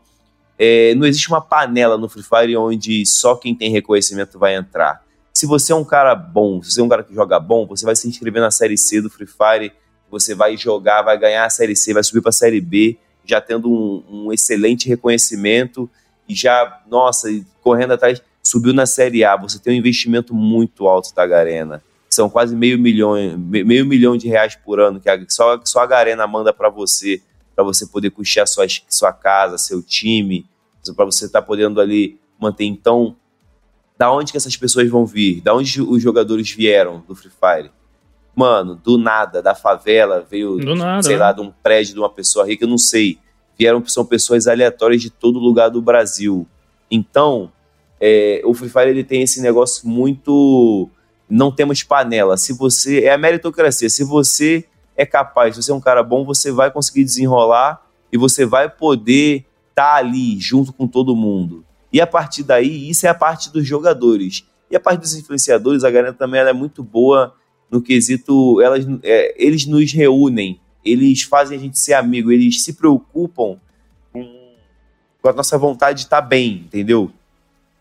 [0.64, 5.04] é, não existe uma panela no Free Fire onde só quem tem reconhecimento vai entrar
[5.34, 7.86] se você é um cara bom, se você é um cara que joga bom, você
[7.86, 9.74] vai se inscrever na Série C do Free Fire,
[10.10, 13.42] você vai jogar, vai ganhar a Série C, vai subir para a Série B, já
[13.42, 15.90] tendo um, um, excelente reconhecimento
[16.30, 17.28] e já, nossa,
[17.62, 21.84] correndo atrás, subiu na Série A, você tem um investimento muito alto da Garena.
[22.10, 25.88] São quase meio milhão, meio milhão de reais por ano que a, só, só a
[25.88, 27.20] Garena manda para você,
[27.56, 30.46] para você poder custear sua, sua casa, seu time,
[30.96, 32.66] para você estar tá podendo ali manter.
[32.66, 33.16] Então,
[33.98, 35.42] da onde que essas pessoas vão vir?
[35.42, 37.72] Da onde os jogadores vieram do Free Fire?
[38.36, 41.22] Mano, do nada, da favela, veio, do nada, sei né?
[41.22, 43.20] lá, de um prédio de uma pessoa rica, eu não sei.
[43.58, 46.48] Vieram, são pessoas aleatórias de todo lugar do Brasil.
[46.90, 47.52] Então,
[48.02, 50.90] é, o Free Fire ele tem esse negócio muito.
[51.30, 52.36] Não temos panela.
[52.36, 53.04] Se você.
[53.04, 53.90] É a meritocracia.
[53.90, 54.66] Se você
[54.98, 58.70] é capaz, se você é um cara bom, você vai conseguir desenrolar e você vai
[58.70, 61.66] poder tá ali junto com todo mundo.
[61.92, 64.46] E a partir daí, isso é a parte dos jogadores.
[64.70, 67.36] E a parte dos influenciadores, a galera também é muito boa
[67.70, 72.74] no quesito, elas, é, eles nos reúnem eles fazem a gente ser amigo, eles se
[72.74, 73.60] preocupam
[74.12, 74.56] com,
[75.22, 77.12] com a nossa vontade de estar tá bem, entendeu?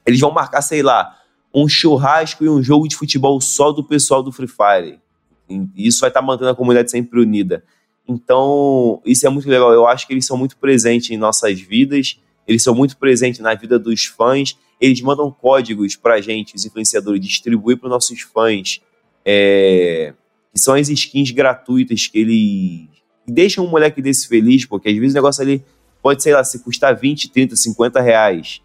[0.07, 1.18] Eles vão marcar, sei lá,
[1.52, 5.00] um churrasco e um jogo de futebol só do pessoal do Free Fire.
[5.48, 7.64] E isso vai estar tá mantendo a comunidade sempre unida.
[8.09, 9.73] Então, isso é muito legal.
[9.73, 13.55] Eu acho que eles são muito presentes em nossas vidas, eles são muito presentes na
[13.55, 14.57] vida dos fãs.
[14.81, 18.81] Eles mandam códigos para a gente, os influenciadores, distribuir para os nossos fãs,
[19.25, 20.12] é,
[20.53, 22.88] que são as skins gratuitas que eles
[23.27, 25.65] deixam um moleque desse feliz, porque às vezes o negócio ali
[26.03, 28.61] pode, sei lá, se custar 20, 30, 50 reais.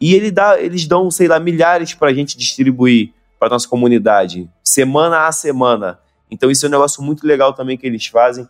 [0.00, 4.48] E ele dá, eles dão, sei lá, milhares para a gente distribuir para nossa comunidade,
[4.62, 5.98] semana a semana.
[6.30, 8.48] Então isso é um negócio muito legal também que eles fazem.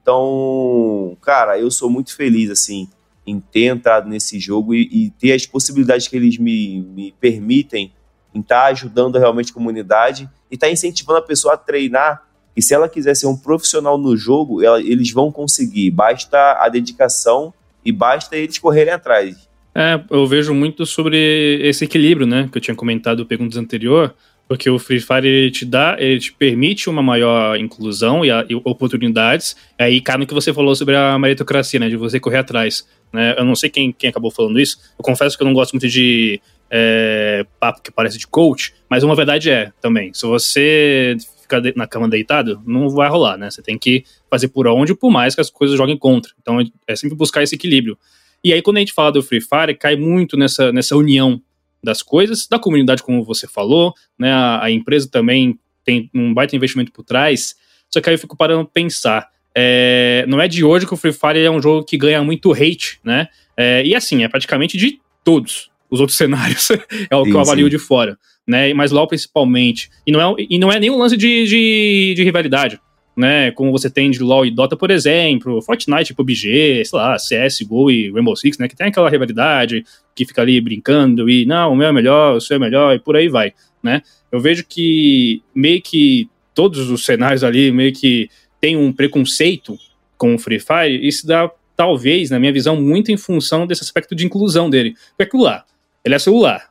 [0.00, 2.88] Então, cara, eu sou muito feliz, assim,
[3.26, 7.92] em ter entrado nesse jogo e, e ter as possibilidades que eles me, me permitem
[8.34, 12.22] em estar tá ajudando realmente a comunidade e estar tá incentivando a pessoa a treinar.
[12.56, 15.90] E se ela quiser ser um profissional no jogo, ela, eles vão conseguir.
[15.90, 17.54] Basta a dedicação
[17.84, 19.48] e basta eles correrem atrás.
[19.74, 22.48] É, eu vejo muito sobre esse equilíbrio, né?
[22.50, 24.14] Que eu tinha comentado perguntas anterior
[24.46, 28.44] porque o Free Fire ele te dá, ele te permite uma maior inclusão e, a,
[28.48, 29.56] e oportunidades.
[29.78, 31.88] Aí cai no que você falou sobre a meritocracia, né?
[31.88, 32.86] De você correr atrás.
[33.12, 33.34] Né?
[33.38, 34.78] Eu não sei quem, quem acabou falando isso.
[34.98, 39.02] Eu confesso que eu não gosto muito de é, papo que parece de coach, mas
[39.02, 40.12] uma verdade é também.
[40.12, 43.50] Se você ficar na cama deitado, não vai rolar, né?
[43.50, 46.32] Você tem que fazer por onde, por mais que as coisas joguem contra.
[46.40, 47.96] Então é sempre buscar esse equilíbrio.
[48.42, 51.40] E aí, quando a gente fala do Free Fire, cai muito nessa, nessa união
[51.84, 54.32] das coisas, da comunidade, como você falou, né?
[54.32, 57.54] A, a, empresa também tem um baita investimento por trás.
[57.90, 59.28] Só que aí eu fico parando pensar.
[59.54, 62.52] É, não é de hoje que o Free Fire é um jogo que ganha muito
[62.52, 63.28] hate, né?
[63.56, 66.70] É, e assim, é praticamente de todos os outros cenários.
[66.70, 67.70] é o sim, que eu avalio sim.
[67.70, 68.18] de fora.
[68.46, 68.74] Né?
[68.74, 69.90] Mas LoL principalmente.
[70.06, 72.80] E não é, e não é nenhum lance de, de, de rivalidade
[73.16, 73.50] né?
[73.52, 77.90] Como você tem de LoL e Dota, por exemplo, Fortnite, PUBG, sei lá, CS, Go
[77.90, 78.68] e Rainbow Six, né?
[78.68, 82.40] Que tem aquela rivalidade que fica ali brincando e não, o meu é melhor, o
[82.40, 84.02] seu é melhor e por aí vai, né?
[84.30, 88.28] Eu vejo que meio que todos os cenários ali meio que
[88.60, 89.76] tem um preconceito
[90.16, 94.14] com o Free Fire, isso dá talvez, na minha visão, muito em função desse aspecto
[94.14, 94.94] de inclusão dele.
[95.10, 95.64] Porque aquilo lá,
[96.04, 96.70] ele é celular,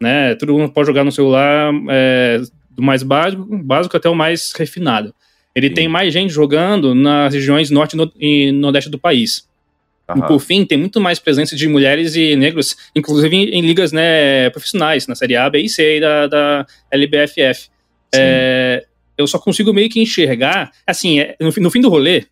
[0.00, 0.34] né?
[0.34, 5.14] Todo mundo pode jogar no celular é, do mais básico, básico até o mais refinado
[5.58, 5.74] ele Sim.
[5.74, 9.48] tem mais gente jogando nas regiões norte e nordeste do país.
[10.10, 10.24] Uhum.
[10.24, 13.92] E por fim, tem muito mais presença de mulheres e negros, inclusive em, em ligas
[13.92, 17.68] né, profissionais, na Série A, B e C da, da LBFF.
[18.14, 22.24] É, eu só consigo meio que enxergar, assim, é, no, no, fim do rolê,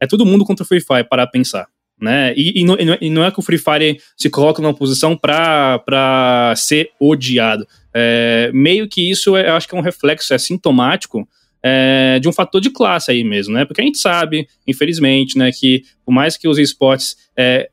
[0.00, 1.66] é todo mundo contra o Free Fire para pensar.
[1.98, 2.34] Né?
[2.36, 6.52] E, e, não, e, não, é que o Free Fire se coloca numa posição para
[6.56, 7.66] ser odiado.
[7.94, 11.26] É, meio que isso é, eu acho que é um reflexo, é sintomático
[11.62, 13.64] é, de um fator de classe aí mesmo, né?
[13.64, 17.70] Porque a gente sabe, infelizmente, né, que por mais que os esportes é,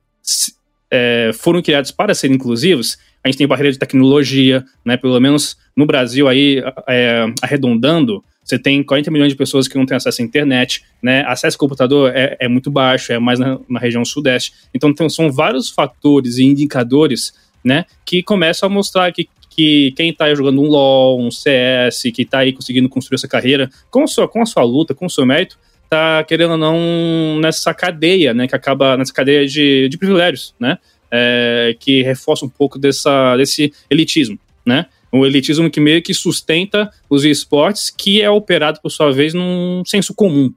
[0.91, 4.95] é, foram criados para serem inclusivos, a gente tem barreira de tecnologia, né?
[4.95, 9.85] Pelo menos no Brasil aí, é, arredondando, você tem 40 milhões de pessoas que não
[9.85, 11.23] têm acesso à internet, né?
[11.27, 14.53] Acesso ao computador é, é muito baixo, é mais na, na região sudeste.
[14.73, 17.85] Então, tem, são vários fatores e indicadores, né?
[18.05, 22.39] Que começam a mostrar que que quem tá jogando um LoL, um CS, que tá
[22.39, 25.25] aí conseguindo construir essa carreira, com a sua, com a sua luta, com o seu
[25.25, 30.55] mérito, tá querendo ou não nessa cadeia, né, que acaba nessa cadeia de, de privilégios,
[30.57, 30.77] né,
[31.11, 36.89] é, que reforça um pouco dessa, desse elitismo, né, o elitismo que meio que sustenta
[37.09, 40.53] os esportes, que é operado, por sua vez, num senso comum.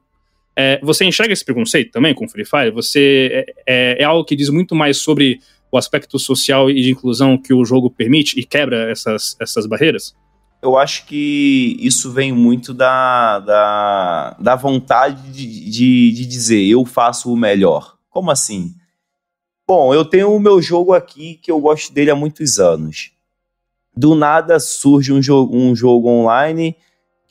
[0.55, 2.71] É, você enxerga esse preconceito também com o Free Fire?
[2.71, 5.41] Você é, é, é algo que diz muito mais sobre
[5.73, 10.15] o aspecto social e de inclusão que o jogo permite e quebra essas, essas barreiras?
[10.61, 16.85] Eu acho que isso vem muito da, da, da vontade de, de, de dizer eu
[16.85, 17.97] faço o melhor.
[18.09, 18.75] Como assim?
[19.67, 23.11] Bom, eu tenho o meu jogo aqui que eu gosto dele há muitos anos.
[23.95, 26.75] Do nada surge um jogo, um jogo online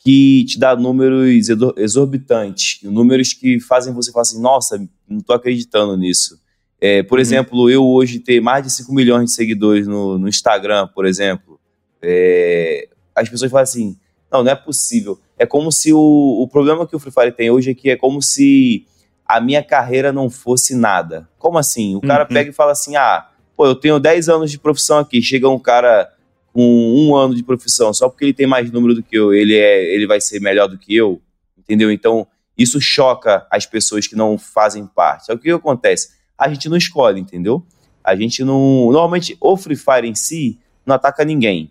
[0.02, 4.76] que te dá números exorbitantes, números que fazem você falar assim, nossa,
[5.08, 6.41] não estou acreditando nisso.
[6.84, 7.22] É, por uhum.
[7.22, 11.60] exemplo, eu hoje ter mais de 5 milhões de seguidores no, no Instagram, por exemplo,
[12.02, 13.96] é, as pessoas falam assim:
[14.28, 15.16] não, não é possível.
[15.38, 17.96] É como se o, o problema que o Free Fire tem hoje é que é
[17.96, 18.84] como se
[19.24, 21.28] a minha carreira não fosse nada.
[21.38, 21.94] Como assim?
[21.94, 22.34] O cara uhum.
[22.34, 25.60] pega e fala assim: ah, pô, eu tenho 10 anos de profissão aqui, chega um
[25.60, 26.12] cara
[26.52, 29.54] com um ano de profissão, só porque ele tem mais número do que eu, ele,
[29.54, 31.22] é, ele vai ser melhor do que eu,
[31.56, 31.92] entendeu?
[31.92, 32.26] Então,
[32.58, 35.26] isso choca as pessoas que não fazem parte.
[35.26, 36.20] Só que o que acontece?
[36.42, 37.64] A gente não escolhe, entendeu?
[38.02, 38.90] A gente não.
[38.90, 41.70] Normalmente, o Free Fire em si não ataca ninguém.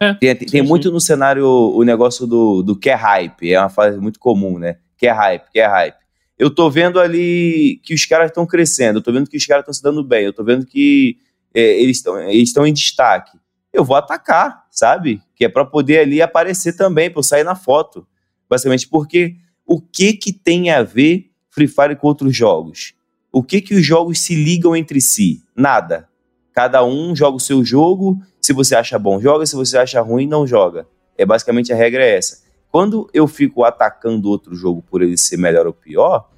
[0.00, 0.94] É, tem, tem sim, muito sim.
[0.94, 4.76] no cenário o negócio do, do que é hype, é uma fase muito comum, né?
[4.96, 5.96] Que é hype, que é hype.
[6.38, 9.62] eu tô vendo ali que os caras estão crescendo, eu tô vendo que os caras
[9.62, 11.18] estão se dando bem, eu tô vendo que
[11.52, 13.36] é, eles estão eles em destaque.
[13.72, 15.20] Eu vou atacar, sabe?
[15.34, 18.06] Que é para poder ali aparecer também, para eu sair na foto.
[18.48, 19.34] Basicamente, porque
[19.66, 22.94] o que que tem a ver Free Fire com outros jogos?
[23.32, 25.42] O que que os jogos se ligam entre si?
[25.54, 26.08] Nada.
[26.52, 30.26] Cada um joga o seu jogo, se você acha bom, joga, se você acha ruim,
[30.26, 30.86] não joga.
[31.16, 32.42] É basicamente a regra é essa.
[32.70, 36.28] Quando eu fico atacando outro jogo por ele ser melhor ou pior,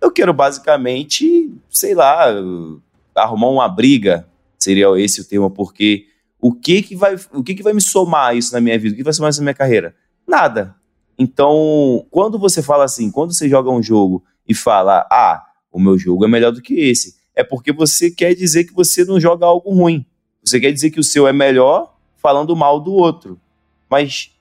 [0.00, 2.26] eu quero basicamente, sei lá,
[3.14, 6.06] arrumar uma briga, seria esse o tema, porque
[6.40, 8.94] o que que vai, o que que vai me somar isso na minha vida?
[8.94, 9.94] O que vai somar isso na minha carreira?
[10.26, 10.74] Nada.
[11.18, 15.47] Então, quando você fala assim, quando você joga um jogo e fala, ah,
[15.78, 19.04] o meu jogo é melhor do que esse, é porque você quer dizer que você
[19.04, 20.04] não joga algo ruim.
[20.44, 23.40] Você quer dizer que o seu é melhor falando mal do outro.
[23.88, 24.32] Mas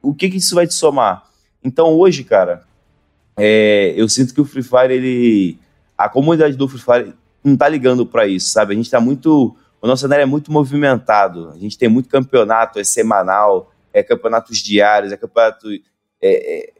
[0.00, 1.28] o que, que isso vai te somar?
[1.64, 2.62] Então hoje, cara,
[3.36, 5.58] é, eu sinto que o Free Fire, ele.
[5.96, 8.72] A comunidade do Free Fire não tá ligando para isso, sabe?
[8.72, 9.56] A gente tá muito.
[9.82, 11.50] O nosso cenário é muito movimentado.
[11.50, 15.68] A gente tem muito campeonato, é semanal, é campeonatos diários, é campeonato.
[16.22, 16.72] É, é,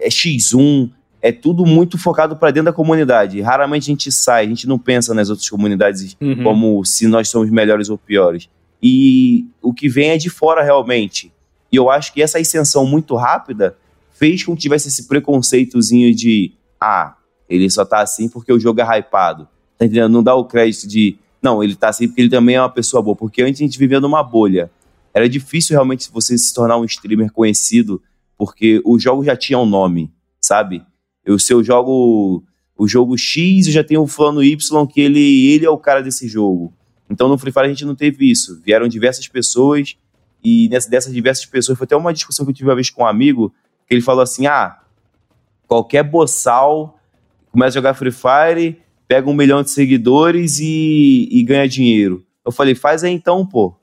[0.00, 3.40] é X1, é tudo muito focado para dentro da comunidade.
[3.40, 6.42] Raramente a gente sai, a gente não pensa nas outras comunidades uhum.
[6.42, 8.48] como se nós somos melhores ou piores.
[8.82, 11.32] E o que vem é de fora realmente.
[11.70, 13.76] E eu acho que essa ascensão muito rápida
[14.12, 17.16] fez com que tivesse esse preconceitozinho de ah,
[17.48, 19.48] ele só tá assim porque o jogo é hypado.
[19.76, 20.12] Tá entendendo?
[20.12, 23.02] Não dá o crédito de não, ele tá assim porque ele também é uma pessoa
[23.02, 23.16] boa.
[23.16, 24.70] Porque antes a gente vivia numa bolha.
[25.12, 28.00] Era difícil realmente você se tornar um streamer conhecido
[28.36, 30.84] porque o jogo já tinha um nome, sabe?
[31.28, 32.42] Eu, se eu jogo
[32.74, 36.00] o jogo X, eu já tenho o fulano Y que ele, ele é o cara
[36.00, 36.72] desse jogo.
[37.10, 38.62] Então no Free Fire a gente não teve isso.
[38.64, 39.94] Vieram diversas pessoas
[40.42, 43.02] e nessa, dessas diversas pessoas, foi até uma discussão que eu tive uma vez com
[43.02, 43.52] um amigo,
[43.86, 44.78] que ele falou assim: ah,
[45.66, 46.98] qualquer boçal
[47.52, 52.24] começa a jogar Free Fire, pega um milhão de seguidores e, e ganha dinheiro.
[52.42, 53.74] Eu falei, faz aí então, pô.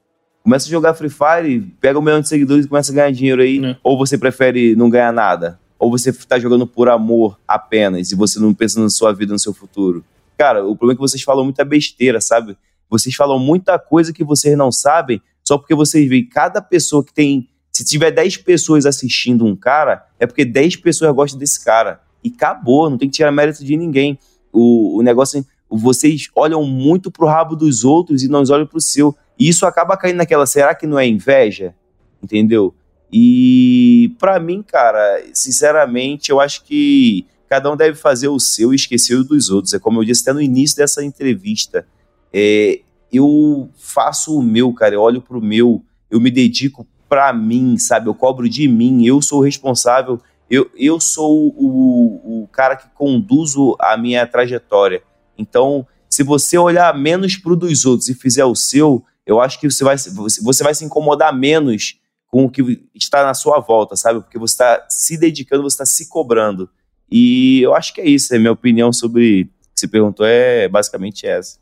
[0.41, 3.41] Começa a jogar Free Fire, pega um milhão de seguidores e começa a ganhar dinheiro
[3.43, 3.63] aí.
[3.63, 3.77] É.
[3.83, 5.59] Ou você prefere não ganhar nada?
[5.85, 9.37] Ou você está jogando por amor apenas e você não pensa na sua vida, no
[9.37, 10.03] seu futuro?
[10.35, 12.57] Cara, o problema é que vocês falam muita besteira, sabe?
[12.89, 17.13] Vocês falam muita coisa que vocês não sabem só porque vocês veem cada pessoa que
[17.13, 17.47] tem.
[17.71, 22.01] Se tiver 10 pessoas assistindo um cara, é porque 10 pessoas gostam desse cara.
[22.23, 24.17] E acabou, não tem que tirar mérito de ninguém.
[24.51, 25.45] O, o negócio.
[25.69, 29.15] Vocês olham muito pro rabo dos outros e não olham pro seu.
[29.37, 30.47] E isso acaba caindo naquela.
[30.47, 31.75] Será que não é inveja?
[32.23, 32.73] Entendeu?
[33.11, 38.75] E para mim, cara, sinceramente, eu acho que cada um deve fazer o seu e
[38.75, 39.73] esquecer o dos outros.
[39.73, 41.87] É como eu disse até no início dessa entrevista.
[42.33, 47.77] É, eu faço o meu, cara, eu olho pro meu, eu me dedico para mim,
[47.77, 48.07] sabe?
[48.07, 52.87] Eu cobro de mim, eu sou o responsável, eu, eu sou o, o cara que
[52.93, 55.01] conduzo a minha trajetória.
[55.37, 59.69] Então, se você olhar menos pro dos outros e fizer o seu, eu acho que
[59.69, 61.99] você vai, você vai se incomodar menos
[62.35, 62.61] com o que
[62.93, 64.19] está na sua volta, sabe?
[64.19, 66.69] Porque você está se dedicando, você está se cobrando.
[67.09, 71.25] E eu acho que é isso, é minha opinião sobre que você perguntou é basicamente
[71.25, 71.57] essa.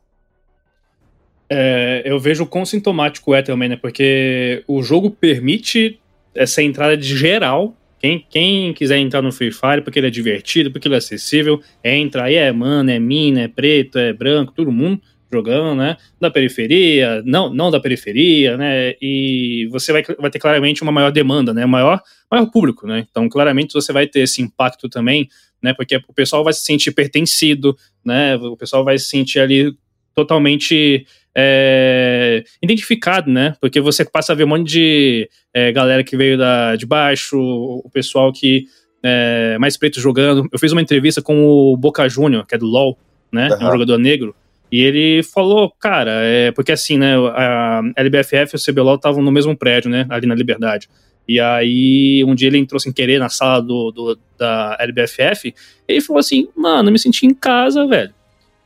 [1.47, 3.75] É, eu vejo quão sintomático é também, né?
[3.75, 5.99] Porque o jogo permite
[6.33, 7.77] essa entrada de geral.
[7.99, 11.61] Quem, quem quiser entrar no Free Fire porque ele é divertido, porque ele é acessível,
[11.83, 14.99] entra aí, é mano, é mina, é preto, é branco, todo mundo
[15.33, 15.97] jogando, né?
[16.19, 18.95] Da periferia, não, não da periferia, né?
[19.01, 21.65] E você vai, vai ter claramente uma maior demanda, né?
[21.65, 23.05] Maior, maior público, né?
[23.09, 25.27] Então, claramente você vai ter esse impacto também,
[25.61, 25.73] né?
[25.73, 28.35] Porque o pessoal vai se sentir pertencido, né?
[28.37, 29.75] O pessoal vai se sentir ali
[30.15, 33.55] totalmente é, identificado, né?
[33.59, 37.37] Porque você passa a ver um monte de é, galera que veio da, de baixo,
[37.39, 38.65] o pessoal que
[39.03, 40.47] é mais preto jogando.
[40.51, 42.97] Eu fiz uma entrevista com o Boca Júnior, que é do LoL,
[43.31, 43.49] né?
[43.49, 43.61] Uhum.
[43.61, 44.33] É um jogador negro.
[44.73, 47.15] E ele falou, cara, é porque assim, né?
[47.15, 50.07] A LBFF e o CBLOL estavam no mesmo prédio, né?
[50.09, 50.89] Ali na Liberdade.
[51.27, 55.49] E aí, um dia ele entrou sem querer na sala do, do da LBFF.
[55.49, 55.53] E
[55.87, 58.11] ele falou assim: Mano, eu me senti em casa, velho.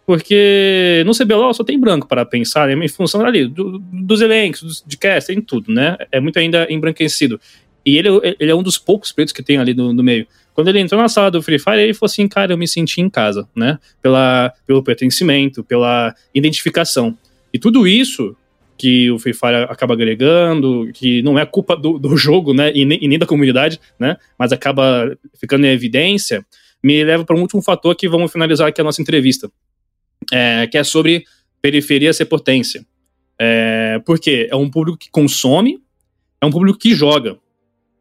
[0.05, 2.85] Porque no CBLOL só tem branco para pensar, né?
[2.85, 5.97] em função ali do, dos elencos, de cast, tem tudo, né?
[6.09, 7.37] É muito ainda embranquecido.
[7.85, 8.07] E ele,
[8.39, 10.25] ele é um dos poucos pretos que tem ali no, no meio.
[10.57, 12.99] Quando ele entrou na sala do Free Fire, ele falou assim, cara, eu me senti
[12.99, 13.77] em casa, né?
[14.01, 17.15] Pela, pelo pertencimento, pela identificação.
[17.53, 18.35] E tudo isso
[18.75, 22.71] que o Free Fire acaba agregando, que não é culpa do, do jogo, né?
[22.73, 24.17] E nem, e nem da comunidade, né?
[24.35, 26.43] Mas acaba ficando em evidência,
[26.83, 29.51] me leva para um último fator que vamos finalizar aqui a nossa entrevista
[30.33, 31.23] é, que é sobre
[31.61, 32.83] periferia ser potência.
[33.39, 35.79] É, porque é um público que consome,
[36.41, 37.37] é um público que joga.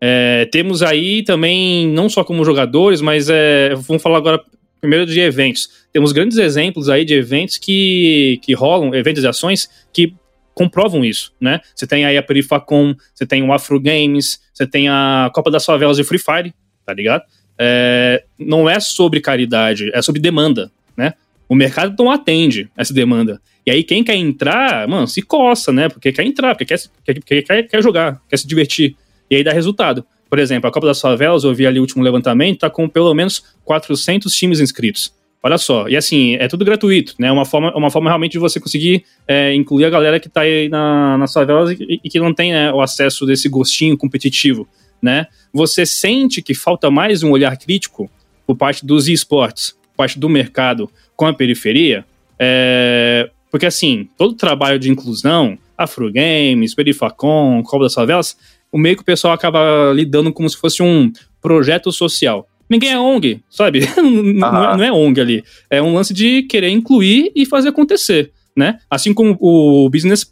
[0.00, 4.42] É, temos aí também, não só como jogadores, mas é, vamos falar agora
[4.80, 5.68] primeiro de eventos.
[5.92, 10.14] Temos grandes exemplos aí de eventos que, que rolam, eventos e ações que
[10.54, 11.60] comprovam isso, né?
[11.74, 15.64] Você tem aí a Perifacom, você tem o Afro Games, você tem a Copa das
[15.64, 17.22] Favelas de Free Fire, tá ligado?
[17.58, 21.14] É, não é sobre caridade, é sobre demanda, né?
[21.48, 23.40] O mercado não atende essa demanda.
[23.66, 25.88] E aí quem quer entrar, mano, se coça, né?
[25.88, 28.96] Porque quer entrar, porque quer, quer, quer, quer jogar, quer se divertir.
[29.30, 30.04] E aí dá resultado.
[30.28, 33.14] Por exemplo, a Copa das Favelas, eu vi ali o último levantamento, tá com pelo
[33.14, 35.14] menos 400 times inscritos.
[35.42, 37.30] Olha só, e assim, é tudo gratuito, né?
[37.30, 40.68] Uma forma, uma forma realmente de você conseguir é, incluir a galera que tá aí
[40.68, 44.66] na, nas favelas e, e que não tem né, o acesso desse gostinho competitivo,
[45.00, 45.28] né?
[45.52, 48.10] Você sente que falta mais um olhar crítico
[48.44, 52.04] por parte dos esportes, por parte do mercado com a periferia,
[52.38, 58.36] é, porque assim, todo trabalho de inclusão, Afro Games, Perifacom, Copa das Favelas,
[58.72, 62.48] o meio que o pessoal acaba lidando como se fosse um projeto social.
[62.68, 63.80] Ninguém é ONG, sabe?
[63.96, 65.44] não, é, não é ONG ali.
[65.70, 68.32] É um lance de querer incluir e fazer acontecer.
[68.56, 68.78] Né?
[68.90, 70.24] Assim como o Business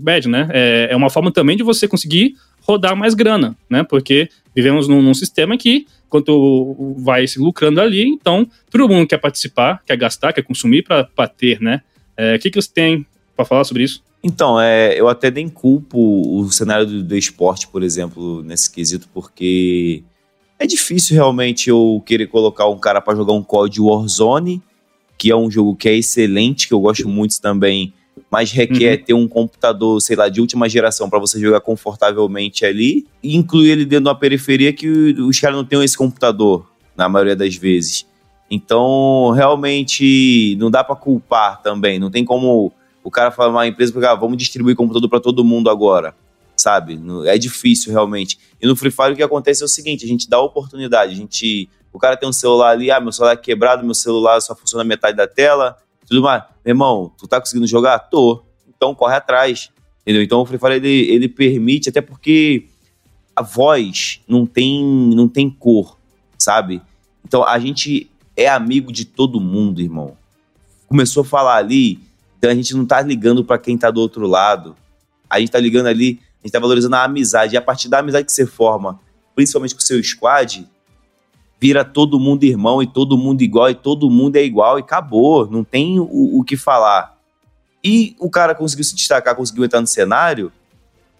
[0.00, 0.48] badge né?
[0.50, 2.32] É, é, uma forma também de você conseguir
[2.62, 3.82] rodar mais grana, né?
[3.82, 9.18] Porque vivemos num, num, sistema que, quanto vai se lucrando ali, então todo mundo quer
[9.18, 11.82] participar, quer gastar, quer consumir para ter, né?
[12.16, 13.06] É, o é, que, que você tem
[13.36, 14.02] para falar sobre isso?
[14.26, 19.08] Então, é, eu até nem culpo o cenário do, do esporte, por exemplo, nesse quesito,
[19.14, 20.02] porque
[20.58, 24.60] é difícil realmente eu querer colocar um cara para jogar um COD Warzone,
[25.16, 27.94] que é um jogo que é excelente, que eu gosto muito também,
[28.28, 29.04] mas requer uhum.
[29.04, 33.70] ter um computador, sei lá, de última geração para você jogar confortavelmente ali, e incluir
[33.70, 36.66] ele dentro de uma periferia que os caras não têm esse computador,
[36.96, 38.04] na maioria das vezes.
[38.50, 42.72] Então, realmente, não dá para culpar também, não tem como
[43.06, 46.14] o cara falar uma empresa, porque, ah, vamos distribuir computador para todo mundo agora
[46.56, 46.98] sabe?
[47.26, 48.38] É difícil realmente.
[48.60, 51.14] E no Free Fire o que acontece é o seguinte: a gente dá oportunidade, a
[51.14, 51.68] gente.
[51.92, 54.82] O cara tem um celular ali, ah, meu celular é quebrado, meu celular só funciona
[54.82, 55.76] metade da tela,
[56.08, 56.42] tudo mais.
[56.64, 57.98] Meu irmão, tu tá conseguindo jogar?
[57.98, 58.42] Tô.
[58.74, 59.70] Então corre atrás.
[60.02, 60.22] Entendeu?
[60.22, 62.68] Então o Free Fire ele, ele permite, até porque
[63.34, 64.82] a voz não tem,
[65.14, 65.98] não tem cor,
[66.38, 66.80] sabe?
[67.24, 70.16] Então a gente é amigo de todo mundo, irmão.
[70.86, 72.00] Começou a falar ali,
[72.38, 74.76] então a gente não tá ligando para quem tá do outro lado.
[75.28, 77.54] A gente tá ligando ali gente tá valorizando a amizade.
[77.54, 78.98] E a partir da amizade que você forma,
[79.34, 80.66] principalmente com o seu squad,
[81.60, 85.50] vira todo mundo irmão e todo mundo igual e todo mundo é igual e acabou.
[85.50, 87.16] Não tem o, o que falar.
[87.82, 90.52] E o cara conseguiu se destacar, conseguiu entrar no cenário.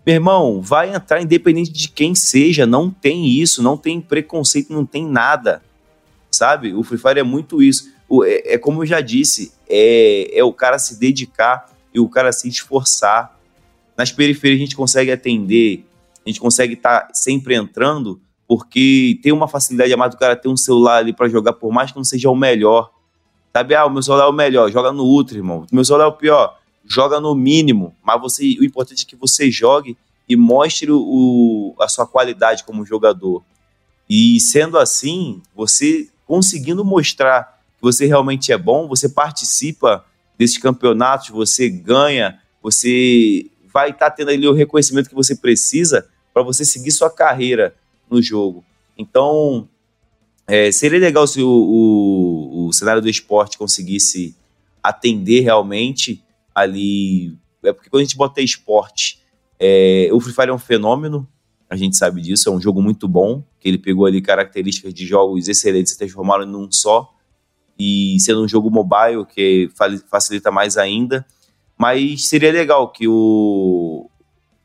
[0.05, 2.65] Meu irmão, vai entrar independente de quem seja.
[2.65, 5.63] Não tem isso, não tem preconceito, não tem nada.
[6.31, 6.73] Sabe?
[6.75, 7.93] O Free Fire é muito isso.
[8.25, 12.33] É, é como eu já disse, é, é o cara se dedicar e o cara
[12.33, 13.37] se esforçar
[13.97, 15.85] nas periferias a gente consegue atender,
[16.25, 20.37] a gente consegue estar tá sempre entrando, porque tem uma facilidade a mais do cara
[20.37, 22.91] ter um celular ali para jogar, por mais que não seja o melhor.
[23.57, 25.67] Sabe, ah, o meu celular é o melhor, joga no Ultra, irmão.
[25.71, 27.97] O meu celular é o pior, joga no mínimo.
[28.05, 29.97] Mas você, o importante é que você jogue
[30.29, 33.43] e mostre o, a sua qualidade como jogador.
[34.09, 37.56] E sendo assim, você conseguindo mostrar
[37.87, 40.05] você realmente é bom, você participa
[40.37, 46.09] desses campeonatos, você ganha, você vai estar tá tendo ali o reconhecimento que você precisa
[46.35, 47.77] para você seguir sua carreira
[48.11, 48.65] no jogo.
[48.99, 49.69] Então,
[50.49, 54.35] é, seria legal se o, o, o, cenário do esporte conseguisse
[54.83, 57.39] atender realmente ali.
[57.63, 59.23] É porque quando a gente bota esporte,
[59.61, 61.29] é, o Free Fire é um fenômeno,
[61.71, 65.07] a gente sabe disso, é um jogo muito bom, que ele pegou ali características de
[65.07, 67.16] jogos excelentes e transformaram num só.
[67.79, 69.71] E sendo um jogo mobile, que
[70.11, 71.27] facilita mais ainda.
[71.79, 74.11] Mas seria legal que o,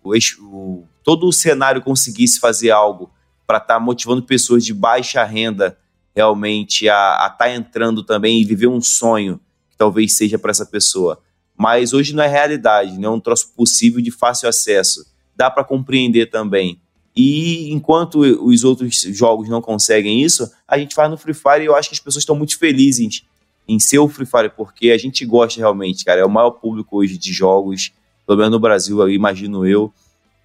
[0.04, 3.12] o, o todo o cenário conseguisse fazer algo
[3.46, 5.78] para estar tá motivando pessoas de baixa renda
[6.16, 9.40] realmente a estar tá entrando também e viver um sonho
[9.70, 11.22] que talvez seja para essa pessoa.
[11.58, 15.06] Mas hoje não é realidade, não é um troço possível de fácil acesso.
[15.36, 16.81] Dá para compreender também.
[17.16, 21.66] E enquanto os outros jogos não conseguem isso, a gente faz no Free Fire e
[21.66, 23.24] eu acho que as pessoas estão muito felizes
[23.68, 26.22] em ser o Free Fire, porque a gente gosta realmente, cara.
[26.22, 27.92] É o maior público hoje de jogos,
[28.26, 29.94] pelo menos no Brasil, eu imagino eu.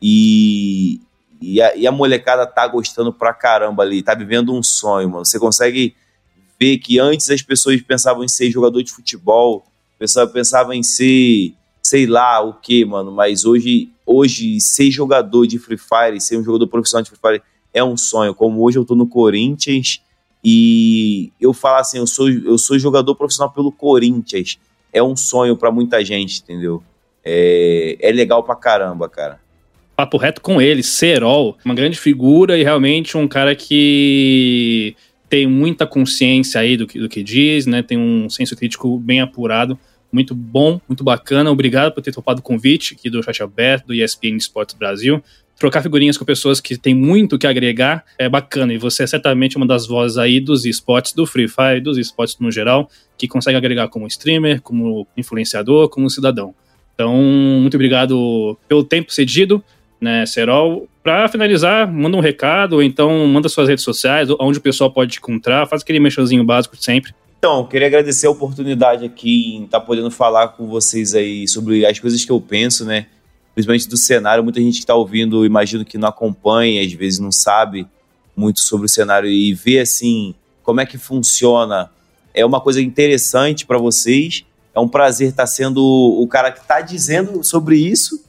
[0.02, 1.00] E,
[1.40, 5.24] e, a, e a molecada tá gostando pra caramba ali, tá vivendo um sonho, mano.
[5.24, 5.94] Você consegue
[6.58, 9.64] ver que antes as pessoas pensavam em ser jogador de futebol,
[9.98, 11.54] pensavam, pensavam em ser,
[11.86, 13.12] sei lá o que, mano.
[13.12, 17.42] Mas hoje, hoje, ser jogador de Free Fire, ser um jogador profissional de Free Fire
[17.72, 18.34] é um sonho.
[18.34, 20.00] Como hoje eu tô no Corinthians
[20.42, 24.58] e eu falo assim, eu sou, eu sou jogador profissional pelo Corinthians.
[24.92, 26.82] É um sonho para muita gente, entendeu?
[27.24, 29.38] É, é legal pra caramba, cara.
[29.94, 34.94] Papo reto com ele, Serol, uma grande figura e realmente um cara que
[35.28, 37.82] tem muita consciência aí do que, do que diz, né?
[37.82, 39.78] Tem um senso crítico bem apurado,
[40.12, 41.50] muito bom, muito bacana.
[41.50, 45.22] Obrigado por ter topado o convite aqui do Chat Aberto, do ESPN Esportes Brasil.
[45.58, 48.74] Trocar figurinhas com pessoas que têm muito que agregar é bacana.
[48.74, 52.38] E você é certamente uma das vozes aí dos esportes, do Free Fire, dos esportes
[52.38, 56.54] no geral, que consegue agregar como streamer, como influenciador, como cidadão.
[56.94, 59.62] Então, muito obrigado pelo tempo cedido
[60.00, 60.88] né, Serol.
[61.02, 65.12] Para finalizar, manda um recado, ou então manda suas redes sociais, onde o pessoal pode
[65.12, 67.14] te encontrar, faz aquele mexãozinho básico sempre.
[67.38, 71.84] Então, queria agradecer a oportunidade aqui em estar tá podendo falar com vocês aí sobre
[71.86, 73.06] as coisas que eu penso, né?
[73.54, 74.42] Principalmente do cenário.
[74.42, 77.86] Muita gente que está ouvindo, imagino que não acompanha, às vezes não sabe
[78.36, 81.90] muito sobre o cenário e ver assim como é que funciona.
[82.34, 84.44] É uma coisa interessante para vocês.
[84.74, 88.26] É um prazer estar tá sendo o cara que está dizendo sobre isso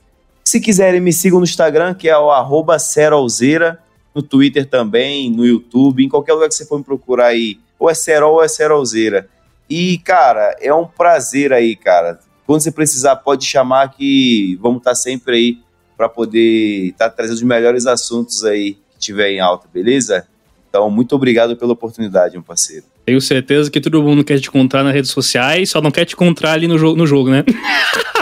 [0.47, 3.78] se quiserem, me sigam no Instagram, que é o arroba Serolzeira,
[4.16, 7.60] no Twitter também, no YouTube, em qualquer lugar que você for me procurar aí.
[7.80, 9.28] Ou é Serol ou é Serolzeira.
[9.70, 12.20] E, cara, é um prazer aí, cara.
[12.46, 15.58] Quando você precisar, pode chamar que vamos estar sempre aí
[15.98, 20.26] para poder estar tá trazendo os melhores assuntos aí que tiver em alta, beleza?
[20.70, 22.86] Então, muito obrigado pela oportunidade, meu parceiro.
[23.06, 26.14] Tenho certeza que todo mundo quer te encontrar nas redes sociais, só não quer te
[26.14, 27.44] encontrar ali no, jogo, no jogo né?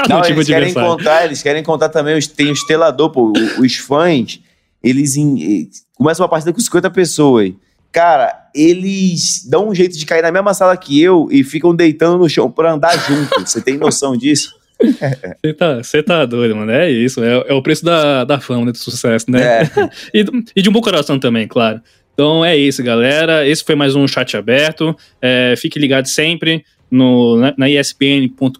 [0.07, 4.39] Não, tipo eles querem encontrar, eles querem encontrar também, tem o estelador, pô, os fãs,
[4.83, 5.15] eles
[5.95, 7.51] começam uma partida com 50 pessoas.
[7.95, 12.17] Cara, eles dão um jeito de cair na mesma sala que eu e ficam deitando
[12.17, 13.39] no chão para andar junto.
[13.39, 14.53] Você tem noção disso?
[15.81, 16.73] Você tá, tá doido, mano.
[16.73, 17.23] É isso.
[17.23, 19.61] É, é o preço da, da fama, né, do sucesso, né?
[19.61, 19.69] É.
[20.13, 20.25] e,
[20.57, 21.79] e de um bom coração também, claro.
[22.13, 23.47] Então é isso, galera.
[23.47, 24.93] Esse foi mais um chat aberto.
[25.21, 28.59] É, fique ligado sempre no, na, na espn.com.br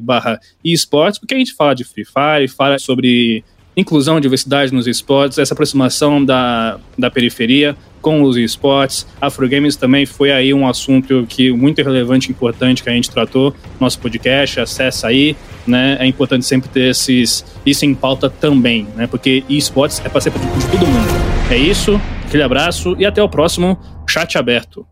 [0.00, 3.44] barra esportes, porque a gente fala de Free Fire, fala sobre
[3.76, 9.06] inclusão, diversidade nos esportes, essa aproximação da, da periferia com os esportes.
[9.20, 13.10] Afro Games também foi aí um assunto que muito relevante e importante que a gente
[13.10, 15.96] tratou no nosso podcast, acessa aí, né?
[16.00, 19.06] É importante sempre ter esses, isso em pauta também, né?
[19.06, 20.38] Porque esportes é para ser de
[20.70, 21.08] todo mundo.
[21.50, 24.86] É isso, aquele abraço e até o próximo chat aberto.